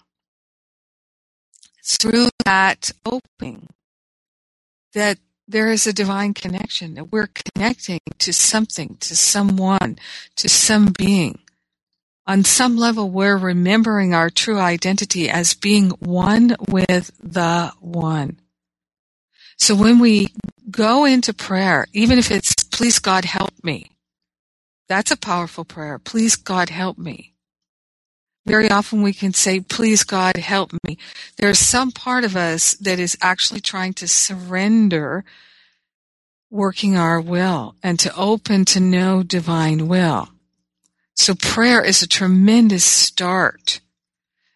[1.85, 3.69] through that opening
[4.95, 9.99] that there is a divine connection, that we're connecting to something, to someone,
[10.37, 11.41] to some being.
[12.27, 18.41] On some level, we're remembering our true identity as being one with the one.
[19.59, 20.29] So when we
[20.71, 23.91] go into prayer, even if it's, please God help me,
[24.89, 25.99] that's a powerful prayer.
[25.99, 27.35] Please God help me.
[28.47, 30.97] Very often we can say, please God help me.
[31.37, 35.27] There's some part of us that is actually trying to surrender
[36.49, 40.31] working our will and to open to know divine will.
[41.15, 43.83] So prayer is a tremendous start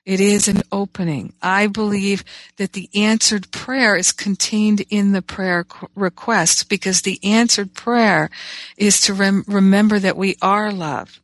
[0.05, 1.33] it is an opening.
[1.41, 2.25] I believe
[2.57, 8.31] that the answered prayer is contained in the prayer request because the answered prayer
[8.77, 11.21] is to rem- remember that we are love,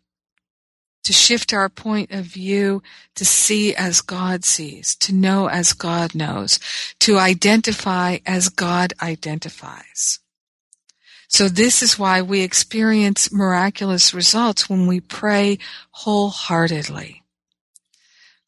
[1.04, 2.82] to shift our point of view,
[3.16, 6.58] to see as God sees, to know as God knows,
[7.00, 10.20] to identify as God identifies.
[11.28, 15.58] So this is why we experience miraculous results when we pray
[15.90, 17.19] wholeheartedly.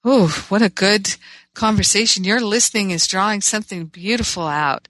[0.04, 1.14] Oh, what a good
[1.54, 2.24] conversation.
[2.24, 4.88] Your listening is drawing something beautiful out.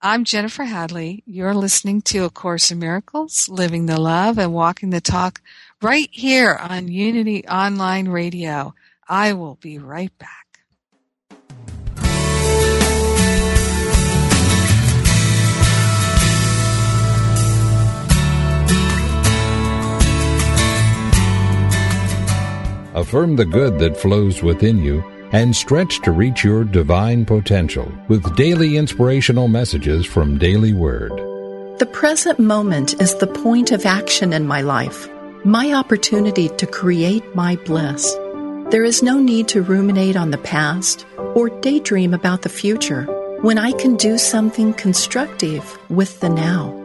[0.00, 1.22] I'm Jennifer Hadley.
[1.26, 5.40] You're listening to A Course in Miracles, Living the Love and Walking the Talk
[5.80, 8.74] right here on Unity Online Radio.
[9.08, 10.41] I will be right back.
[22.94, 28.36] Affirm the good that flows within you and stretch to reach your divine potential with
[28.36, 31.10] daily inspirational messages from Daily Word.
[31.78, 35.08] The present moment is the point of action in my life,
[35.42, 38.12] my opportunity to create my bliss.
[38.68, 43.04] There is no need to ruminate on the past or daydream about the future
[43.40, 46.78] when I can do something constructive with the now.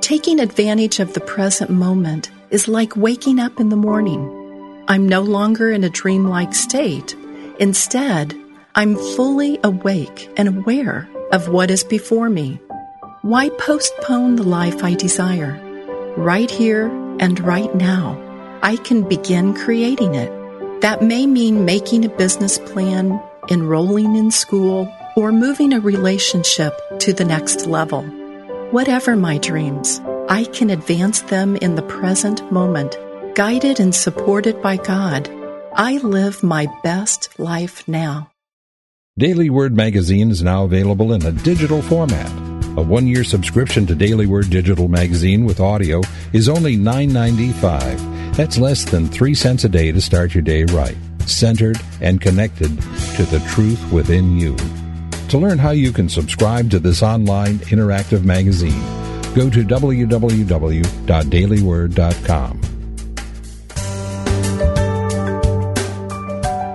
[0.00, 4.33] Taking advantage of the present moment is like waking up in the morning
[4.86, 7.16] I'm no longer in a dreamlike state.
[7.58, 8.38] Instead,
[8.74, 12.60] I'm fully awake and aware of what is before me.
[13.22, 15.58] Why postpone the life I desire?
[16.18, 18.20] Right here and right now,
[18.62, 20.30] I can begin creating it.
[20.82, 23.18] That may mean making a business plan,
[23.48, 28.02] enrolling in school, or moving a relationship to the next level.
[28.70, 32.96] Whatever my dreams, I can advance them in the present moment
[33.34, 35.28] Guided and supported by God,
[35.74, 38.30] I live my best life now.
[39.18, 42.30] Daily Word magazine is now available in a digital format.
[42.78, 46.00] A one-year subscription to Daily Word digital magazine with audio
[46.32, 48.36] is only $9.95.
[48.36, 52.68] That's less than 3 cents a day to start your day right, centered and connected
[53.16, 54.54] to the truth within you.
[55.30, 58.80] To learn how you can subscribe to this online interactive magazine,
[59.34, 62.60] go to www.dailyword.com.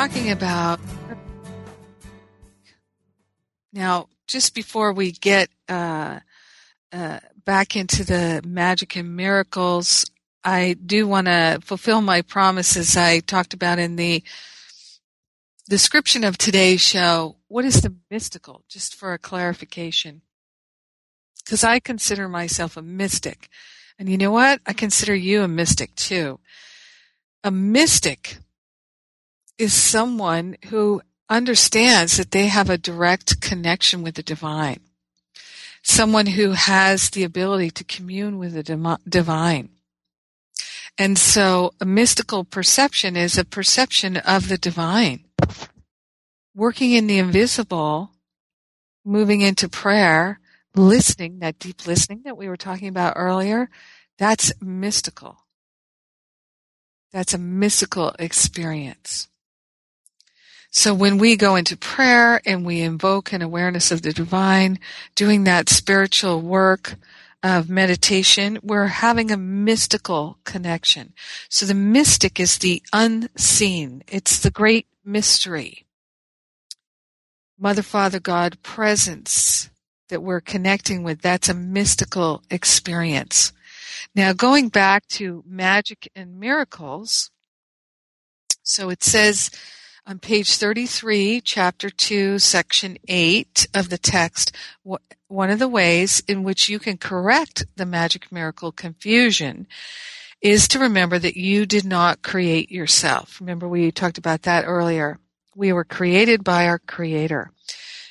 [0.00, 0.80] Talking about
[3.70, 6.20] now, just before we get uh,
[6.90, 10.10] uh, back into the magic and miracles,
[10.42, 14.22] I do want to fulfill my promises I talked about in the
[15.68, 17.36] description of today's show.
[17.48, 18.64] What is the mystical?
[18.70, 20.22] Just for a clarification.
[21.44, 23.50] Because I consider myself a mystic.
[23.98, 24.62] And you know what?
[24.64, 26.40] I consider you a mystic too.
[27.44, 28.38] A mystic
[29.60, 34.80] is someone who understands that they have a direct connection with the divine.
[35.82, 39.68] Someone who has the ability to commune with the divine.
[40.98, 45.24] And so a mystical perception is a perception of the divine.
[46.54, 48.10] Working in the invisible,
[49.04, 50.40] moving into prayer,
[50.74, 53.70] listening, that deep listening that we were talking about earlier,
[54.18, 55.38] that's mystical.
[57.12, 59.28] That's a mystical experience.
[60.70, 64.78] So when we go into prayer and we invoke an awareness of the divine,
[65.16, 66.94] doing that spiritual work
[67.42, 71.12] of meditation, we're having a mystical connection.
[71.48, 74.04] So the mystic is the unseen.
[74.06, 75.86] It's the great mystery.
[77.58, 79.70] Mother, Father, God presence
[80.08, 83.52] that we're connecting with, that's a mystical experience.
[84.14, 87.30] Now going back to magic and miracles,
[88.62, 89.50] so it says,
[90.06, 94.54] on page 33, chapter 2, section 8 of the text,
[95.28, 99.66] one of the ways in which you can correct the magic miracle confusion
[100.40, 103.40] is to remember that you did not create yourself.
[103.40, 105.18] Remember we talked about that earlier.
[105.54, 107.50] We were created by our creator.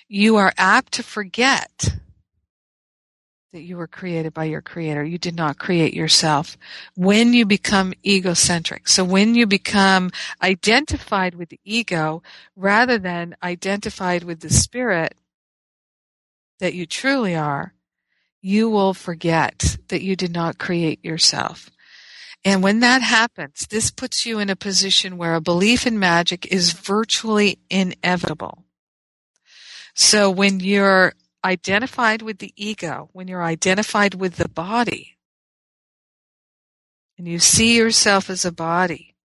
[0.08, 1.96] You are apt to forget
[3.52, 5.04] that you were created by your creator.
[5.04, 6.56] You did not create yourself.
[6.96, 12.22] When you become egocentric, so when you become identified with the ego
[12.56, 15.16] rather than identified with the spirit
[16.60, 17.74] that you truly are,
[18.42, 21.72] you will forget that you did not create yourself.
[22.46, 26.46] And when that happens, this puts you in a position where a belief in magic
[26.46, 28.64] is virtually inevitable.
[29.94, 31.14] So when you're
[31.44, 35.18] identified with the ego, when you're identified with the body,
[37.18, 39.16] and you see yourself as a body,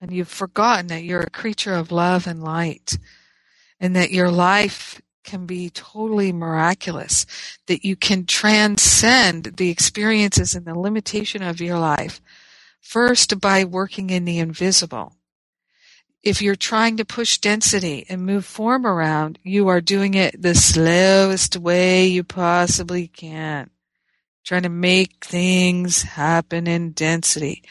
[0.00, 2.98] and you've forgotten that you're a creature of love and light,
[3.80, 7.26] and that your life can be totally miraculous,
[7.66, 12.20] that you can transcend the experiences and the limitation of your life,
[12.80, 15.15] first by working in the invisible
[16.26, 20.56] if you're trying to push density and move form around, you are doing it the
[20.56, 23.70] slowest way you possibly can.
[24.44, 27.62] trying to make things happen in density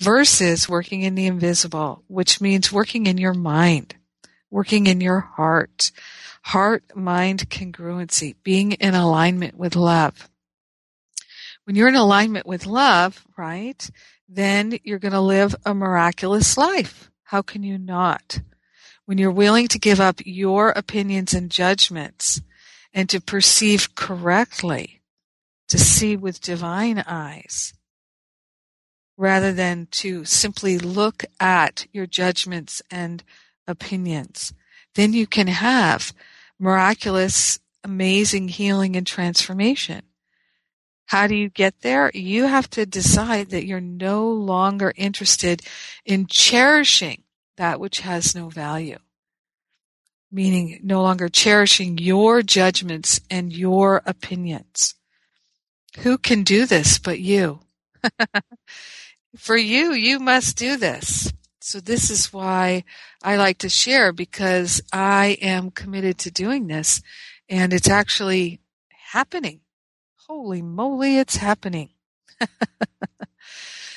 [0.00, 3.94] versus working in the invisible, which means working in your mind,
[4.50, 5.90] working in your heart,
[6.42, 10.28] heart mind congruency, being in alignment with love.
[11.64, 13.90] When you're in alignment with love, right,
[14.28, 17.10] then you're going to live a miraculous life.
[17.24, 18.40] How can you not?
[19.06, 22.40] When you're willing to give up your opinions and judgments
[22.92, 25.02] and to perceive correctly,
[25.68, 27.74] to see with divine eyes
[29.16, 33.22] rather than to simply look at your judgments and
[33.66, 34.52] opinions.
[34.94, 36.12] Then you can have
[36.58, 40.02] miraculous, amazing healing and transformation.
[41.06, 42.10] How do you get there?
[42.14, 45.62] You have to decide that you're no longer interested
[46.04, 47.24] in cherishing
[47.56, 48.98] that which has no value.
[50.32, 54.94] Meaning no longer cherishing your judgments and your opinions.
[55.98, 57.60] Who can do this but you?
[59.36, 61.32] For you, you must do this.
[61.60, 62.84] So this is why
[63.22, 67.00] I like to share because I am committed to doing this
[67.48, 68.60] and it's actually
[69.12, 69.60] happening.
[70.26, 71.90] Holy moly, it's happening.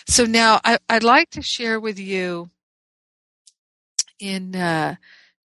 [0.08, 2.50] so now I, would like to share with you
[4.20, 4.96] in uh,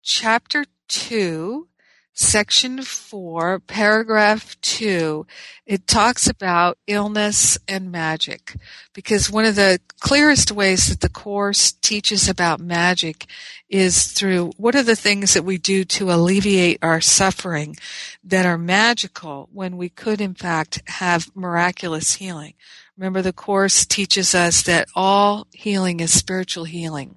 [0.03, 1.69] chapter 2,
[2.15, 5.27] section 4, paragraph 2,
[5.65, 8.57] it talks about illness and magic.
[8.93, 13.27] Because one of the clearest ways that the Course teaches about magic
[13.69, 17.77] is through what are the things that we do to alleviate our suffering
[18.23, 22.55] that are magical when we could in fact have miraculous healing.
[22.97, 27.17] Remember the Course teaches us that all healing is spiritual healing.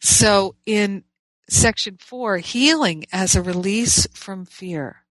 [0.00, 1.04] So in
[1.48, 5.04] section four, healing as a release from fear.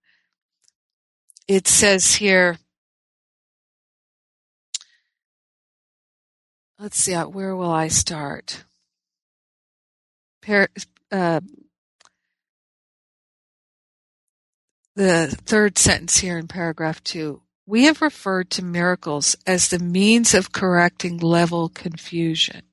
[1.48, 2.58] It says here,
[6.80, 8.64] let's see, uh, where will I start?
[10.42, 10.70] Par-
[11.12, 11.42] uh,
[14.96, 17.42] the third sentence here in paragraph two.
[17.66, 22.64] We have referred to miracles as the means of correcting level confusion.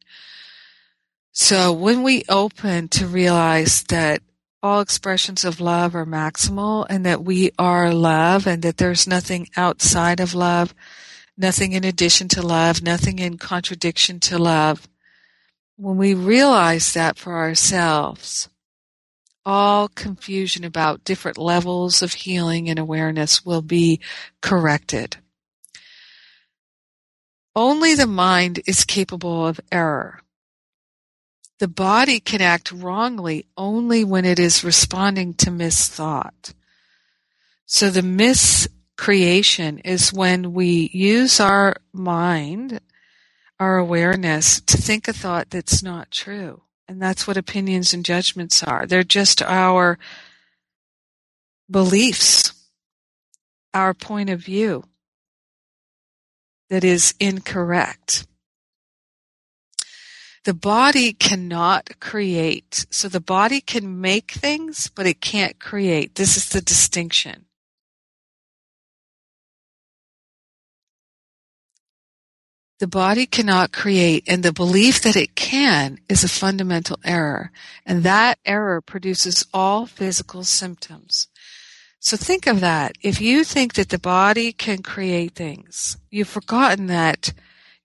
[1.41, 4.23] So when we open to realize that
[4.61, 9.49] all expressions of love are maximal and that we are love and that there's nothing
[9.57, 10.75] outside of love,
[11.37, 14.89] nothing in addition to love, nothing in contradiction to love.
[15.77, 18.49] When we realize that for ourselves,
[19.47, 24.01] all confusion about different levels of healing and awareness will be
[24.43, 25.19] corrected.
[27.55, 30.21] Only the mind is capable of error.
[31.59, 36.55] The body can act wrongly only when it is responding to misthought.
[37.67, 42.81] So the miscreation is when we use our mind,
[43.59, 46.63] our awareness, to think a thought that's not true.
[46.87, 48.87] And that's what opinions and judgments are.
[48.87, 49.99] They're just our
[51.71, 52.53] beliefs,
[53.75, 54.85] our point of view
[56.71, 58.27] that is incorrect.
[60.49, 62.87] The body cannot create.
[62.89, 66.15] So the body can make things, but it can't create.
[66.15, 67.45] This is the distinction.
[72.81, 77.53] The body cannot create, and the belief that it can is a fundamental error,
[77.85, 81.29] and that error produces all physical symptoms.
[82.01, 82.93] So think of that.
[83.03, 87.35] If you think that the body can create things, you've forgotten that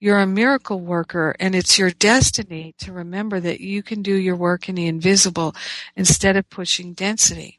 [0.04, 4.36] you're a miracle worker and it's your destiny to remember that you can do your
[4.36, 5.56] work in the invisible
[5.96, 7.58] instead of pushing density.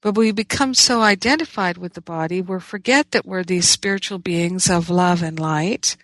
[0.00, 4.70] But we become so identified with the body, we forget that we're these spiritual beings
[4.70, 5.96] of love and light.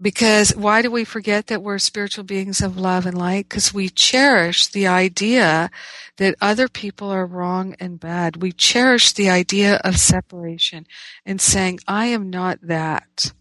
[0.00, 3.48] Because why do we forget that we're spiritual beings of love and light?
[3.48, 5.68] Because we cherish the idea
[6.16, 8.36] that other people are wrong and bad.
[8.36, 10.86] We cherish the idea of separation
[11.26, 13.32] and saying, I am not that.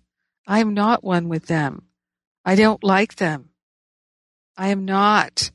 [0.50, 1.84] I am not one with them.
[2.44, 3.50] I don't like them.
[4.58, 5.52] I am not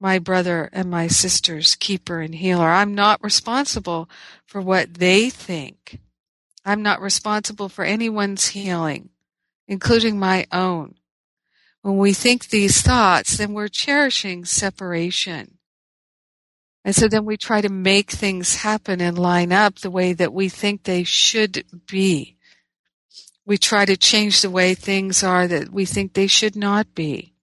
[0.00, 2.70] my brother and my sister's keeper and healer.
[2.70, 4.08] I'm not responsible
[4.46, 6.00] for what they think.
[6.64, 9.10] I'm not responsible for anyone's healing,
[9.68, 10.94] including my own.
[11.82, 15.58] When we think these thoughts, then we're cherishing separation.
[16.86, 20.32] And so then we try to make things happen and line up the way that
[20.32, 22.38] we think they should be
[23.46, 27.34] we try to change the way things are that we think they should not be.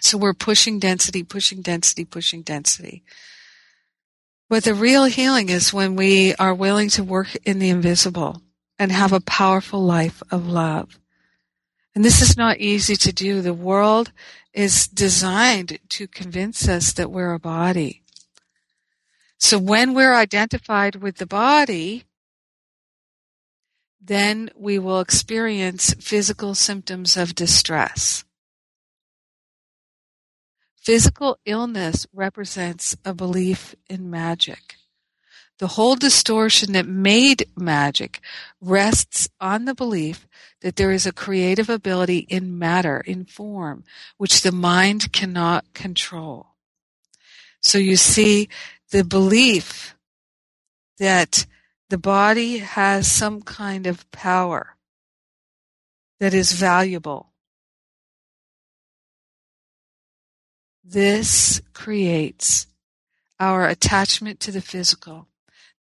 [0.00, 3.02] So we're pushing density, pushing density, pushing density.
[4.48, 8.42] But the real healing is when we are willing to work in the invisible
[8.78, 10.98] and have a powerful life of love.
[11.94, 13.42] And this is not easy to do.
[13.42, 14.12] The world
[14.52, 18.02] is designed to convince us that we're a body.
[19.38, 22.04] So when we're identified with the body,
[24.00, 28.24] then we will experience physical symptoms of distress.
[30.80, 34.76] Physical illness represents a belief in magic.
[35.58, 38.20] The whole distortion that made magic
[38.62, 40.26] rests on the belief
[40.62, 43.84] that there is a creative ability in matter, in form,
[44.16, 46.46] which the mind cannot control.
[47.60, 48.48] So you see
[48.90, 49.94] the belief
[50.98, 51.46] that
[51.90, 54.76] the body has some kind of power
[56.18, 57.30] that is valuable
[60.90, 62.66] This creates
[63.38, 65.28] our attachment to the physical.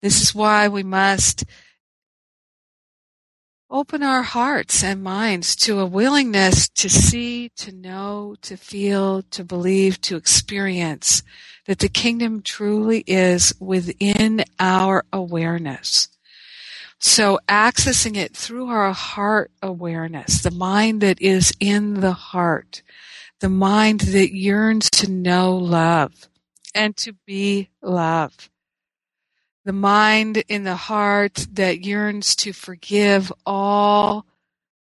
[0.03, 1.45] This is why we must
[3.71, 9.43] open our hearts and minds to a willingness to see, to know, to feel, to
[9.43, 11.21] believe, to experience
[11.65, 16.07] that the kingdom truly is within our awareness.
[16.97, 22.81] So accessing it through our heart awareness, the mind that is in the heart,
[23.39, 26.27] the mind that yearns to know love
[26.73, 28.49] and to be love.
[29.65, 34.25] The mind in the heart that yearns to forgive all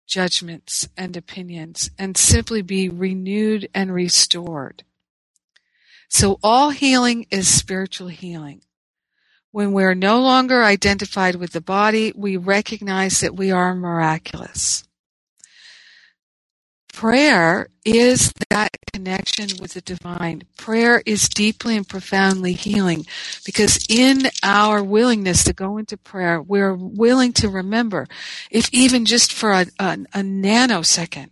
[0.06, 4.84] judgments and opinions and simply be renewed and restored.
[6.08, 8.62] So all healing is spiritual healing.
[9.50, 14.85] When we're no longer identified with the body, we recognize that we are miraculous
[16.96, 20.42] prayer is that connection with the divine.
[20.56, 23.04] Prayer is deeply and profoundly healing
[23.44, 28.06] because in our willingness to go into prayer, we're willing to remember,
[28.50, 31.28] if even just for a, a, a nanosecond,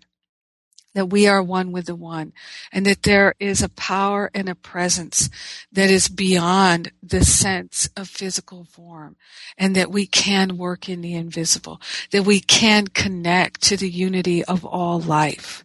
[0.95, 2.33] that we are one with the one
[2.73, 5.29] and that there is a power and a presence
[5.73, 9.17] that is beyond the sense of physical form
[9.59, 11.81] and that we can work in the invisible,
[12.11, 15.65] that we can connect to the unity of all life.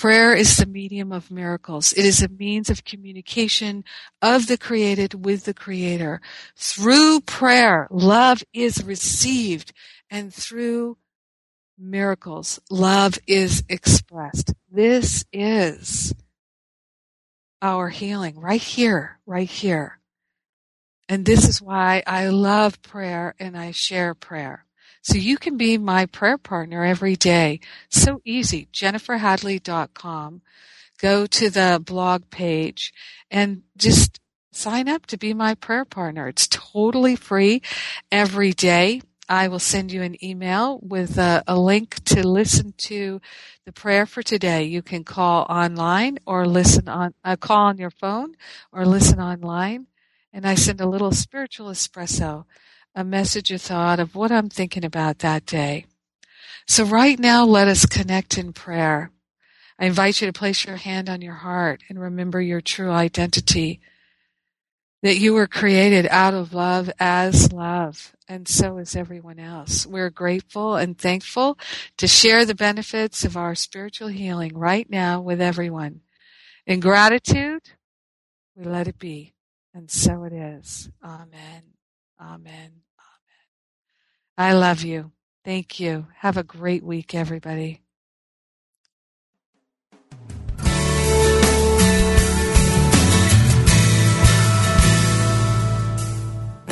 [0.00, 1.92] Prayer is the medium of miracles.
[1.92, 3.84] It is a means of communication
[4.22, 6.22] of the created with the creator.
[6.56, 9.74] Through prayer, love is received
[10.08, 10.96] and through
[11.80, 12.60] miracles.
[12.70, 14.52] Love is expressed.
[14.70, 16.14] This is
[17.62, 19.98] our healing right here, right here.
[21.08, 24.64] And this is why I love prayer and I share prayer.
[25.02, 27.60] So you can be my prayer partner every day.
[27.88, 28.68] So easy.
[28.72, 30.42] JenniferHadley.com.
[31.00, 32.92] Go to the blog page
[33.30, 34.20] and just
[34.52, 36.28] sign up to be my prayer partner.
[36.28, 37.62] It's totally free
[38.12, 39.00] every day.
[39.30, 43.20] I will send you an email with a, a, link to listen to
[43.64, 44.64] the prayer for today.
[44.64, 48.34] You can call online or listen on, uh, call on your phone
[48.72, 49.86] or listen online.
[50.32, 52.44] And I send a little spiritual espresso,
[52.92, 55.86] a message or thought of what I'm thinking about that day.
[56.66, 59.12] So right now, let us connect in prayer.
[59.78, 63.80] I invite you to place your hand on your heart and remember your true identity
[65.02, 69.86] that you were created out of love as love, and so is everyone else.
[69.86, 71.58] We're grateful and thankful
[71.96, 76.02] to share the benefits of our spiritual healing right now with everyone.
[76.66, 77.62] In gratitude,
[78.54, 79.34] we let it be,
[79.74, 80.90] and so it is.
[81.02, 81.62] Amen.
[82.20, 82.42] Amen.
[82.50, 82.72] Amen.
[84.36, 85.12] I love you.
[85.44, 86.06] Thank you.
[86.18, 87.80] Have a great week, everybody.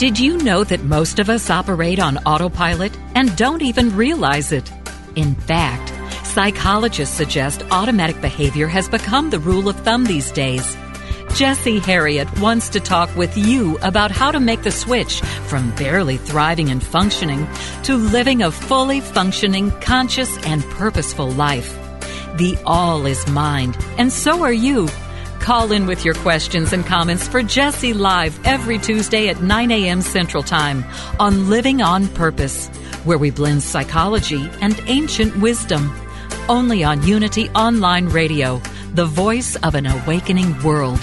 [0.00, 4.72] Did you know that most of us operate on autopilot and don't even realize it?
[5.14, 5.92] In fact,
[6.26, 10.74] psychologists suggest automatic behavior has become the rule of thumb these days.
[11.34, 16.16] Jesse Herriott wants to talk with you about how to make the switch from barely
[16.16, 17.46] thriving and functioning
[17.82, 21.76] to living a fully functioning, conscious, and purposeful life.
[22.38, 24.88] The all is mind, and so are you.
[25.40, 30.02] Call in with your questions and comments for Jesse Live every Tuesday at 9 a.m.
[30.02, 30.84] Central Time
[31.18, 32.68] on Living on Purpose,
[33.04, 35.90] where we blend psychology and ancient wisdom.
[36.48, 38.60] Only on Unity Online Radio,
[38.94, 41.00] the voice of an awakening world.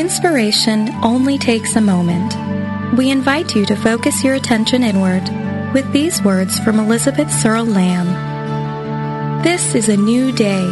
[0.00, 2.34] Inspiration only takes a moment.
[2.96, 5.22] We invite you to focus your attention inward
[5.74, 9.42] with these words from Elizabeth Searle Lamb.
[9.42, 10.64] This is a new day.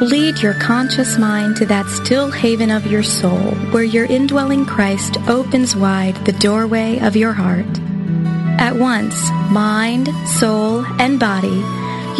[0.00, 5.18] Lead your conscious mind to that still haven of your soul where your indwelling Christ
[5.28, 7.78] opens wide the doorway of your heart.
[8.58, 9.14] At once,
[9.52, 11.62] mind, soul, and body,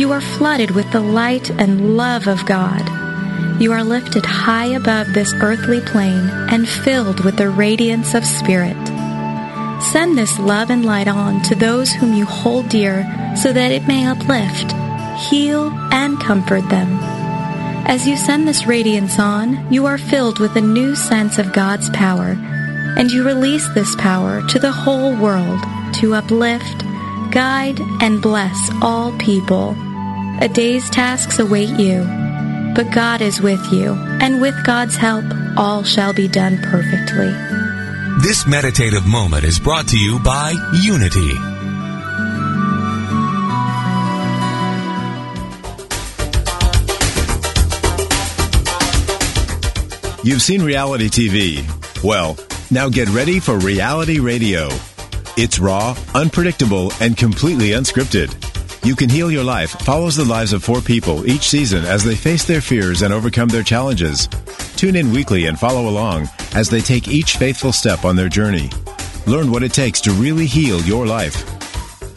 [0.00, 3.03] you are flooded with the light and love of God.
[3.58, 8.76] You are lifted high above this earthly plane and filled with the radiance of Spirit.
[9.92, 13.04] Send this love and light on to those whom you hold dear
[13.36, 14.72] so that it may uplift,
[15.30, 16.98] heal, and comfort them.
[17.86, 21.90] As you send this radiance on, you are filled with a new sense of God's
[21.90, 22.36] power,
[22.96, 25.60] and you release this power to the whole world
[26.00, 26.84] to uplift,
[27.30, 29.76] guide, and bless all people.
[30.40, 32.23] A day's tasks await you
[32.74, 35.24] but God is with you, and with God's help,
[35.56, 37.32] all shall be done perfectly.
[38.22, 41.34] This meditative moment is brought to you by Unity.
[50.24, 52.02] You've seen reality TV.
[52.02, 52.36] Well,
[52.70, 54.68] now get ready for reality radio.
[55.36, 58.43] It's raw, unpredictable, and completely unscripted.
[58.84, 62.14] You Can Heal Your Life follows the lives of four people each season as they
[62.14, 64.28] face their fears and overcome their challenges.
[64.76, 68.68] Tune in weekly and follow along as they take each faithful step on their journey.
[69.26, 71.46] Learn what it takes to really heal your life.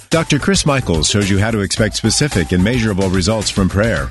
[0.10, 0.40] Dr.
[0.40, 4.10] Chris Michaels shows you how to expect specific and measurable results from prayer.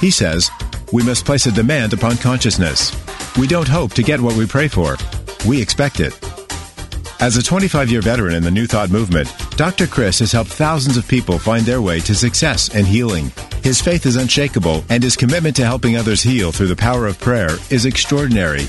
[0.00, 0.48] He says,
[0.92, 2.94] We must place a demand upon consciousness.
[3.36, 4.96] We don't hope to get what we pray for,
[5.44, 6.16] we expect it.
[7.18, 9.86] As a 25 year veteran in the New Thought movement, Dr.
[9.86, 13.32] Chris has helped thousands of people find their way to success and healing.
[13.62, 17.18] His faith is unshakable, and his commitment to helping others heal through the power of
[17.18, 18.66] prayer is extraordinary.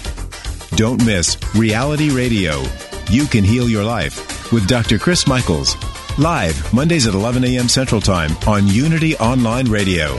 [0.78, 2.64] Don't miss Reality Radio.
[3.10, 4.98] You can heal your life with Dr.
[4.98, 5.76] Chris Michaels.
[6.18, 7.68] Live Mondays at 11 a.m.
[7.68, 10.18] Central Time on Unity Online Radio.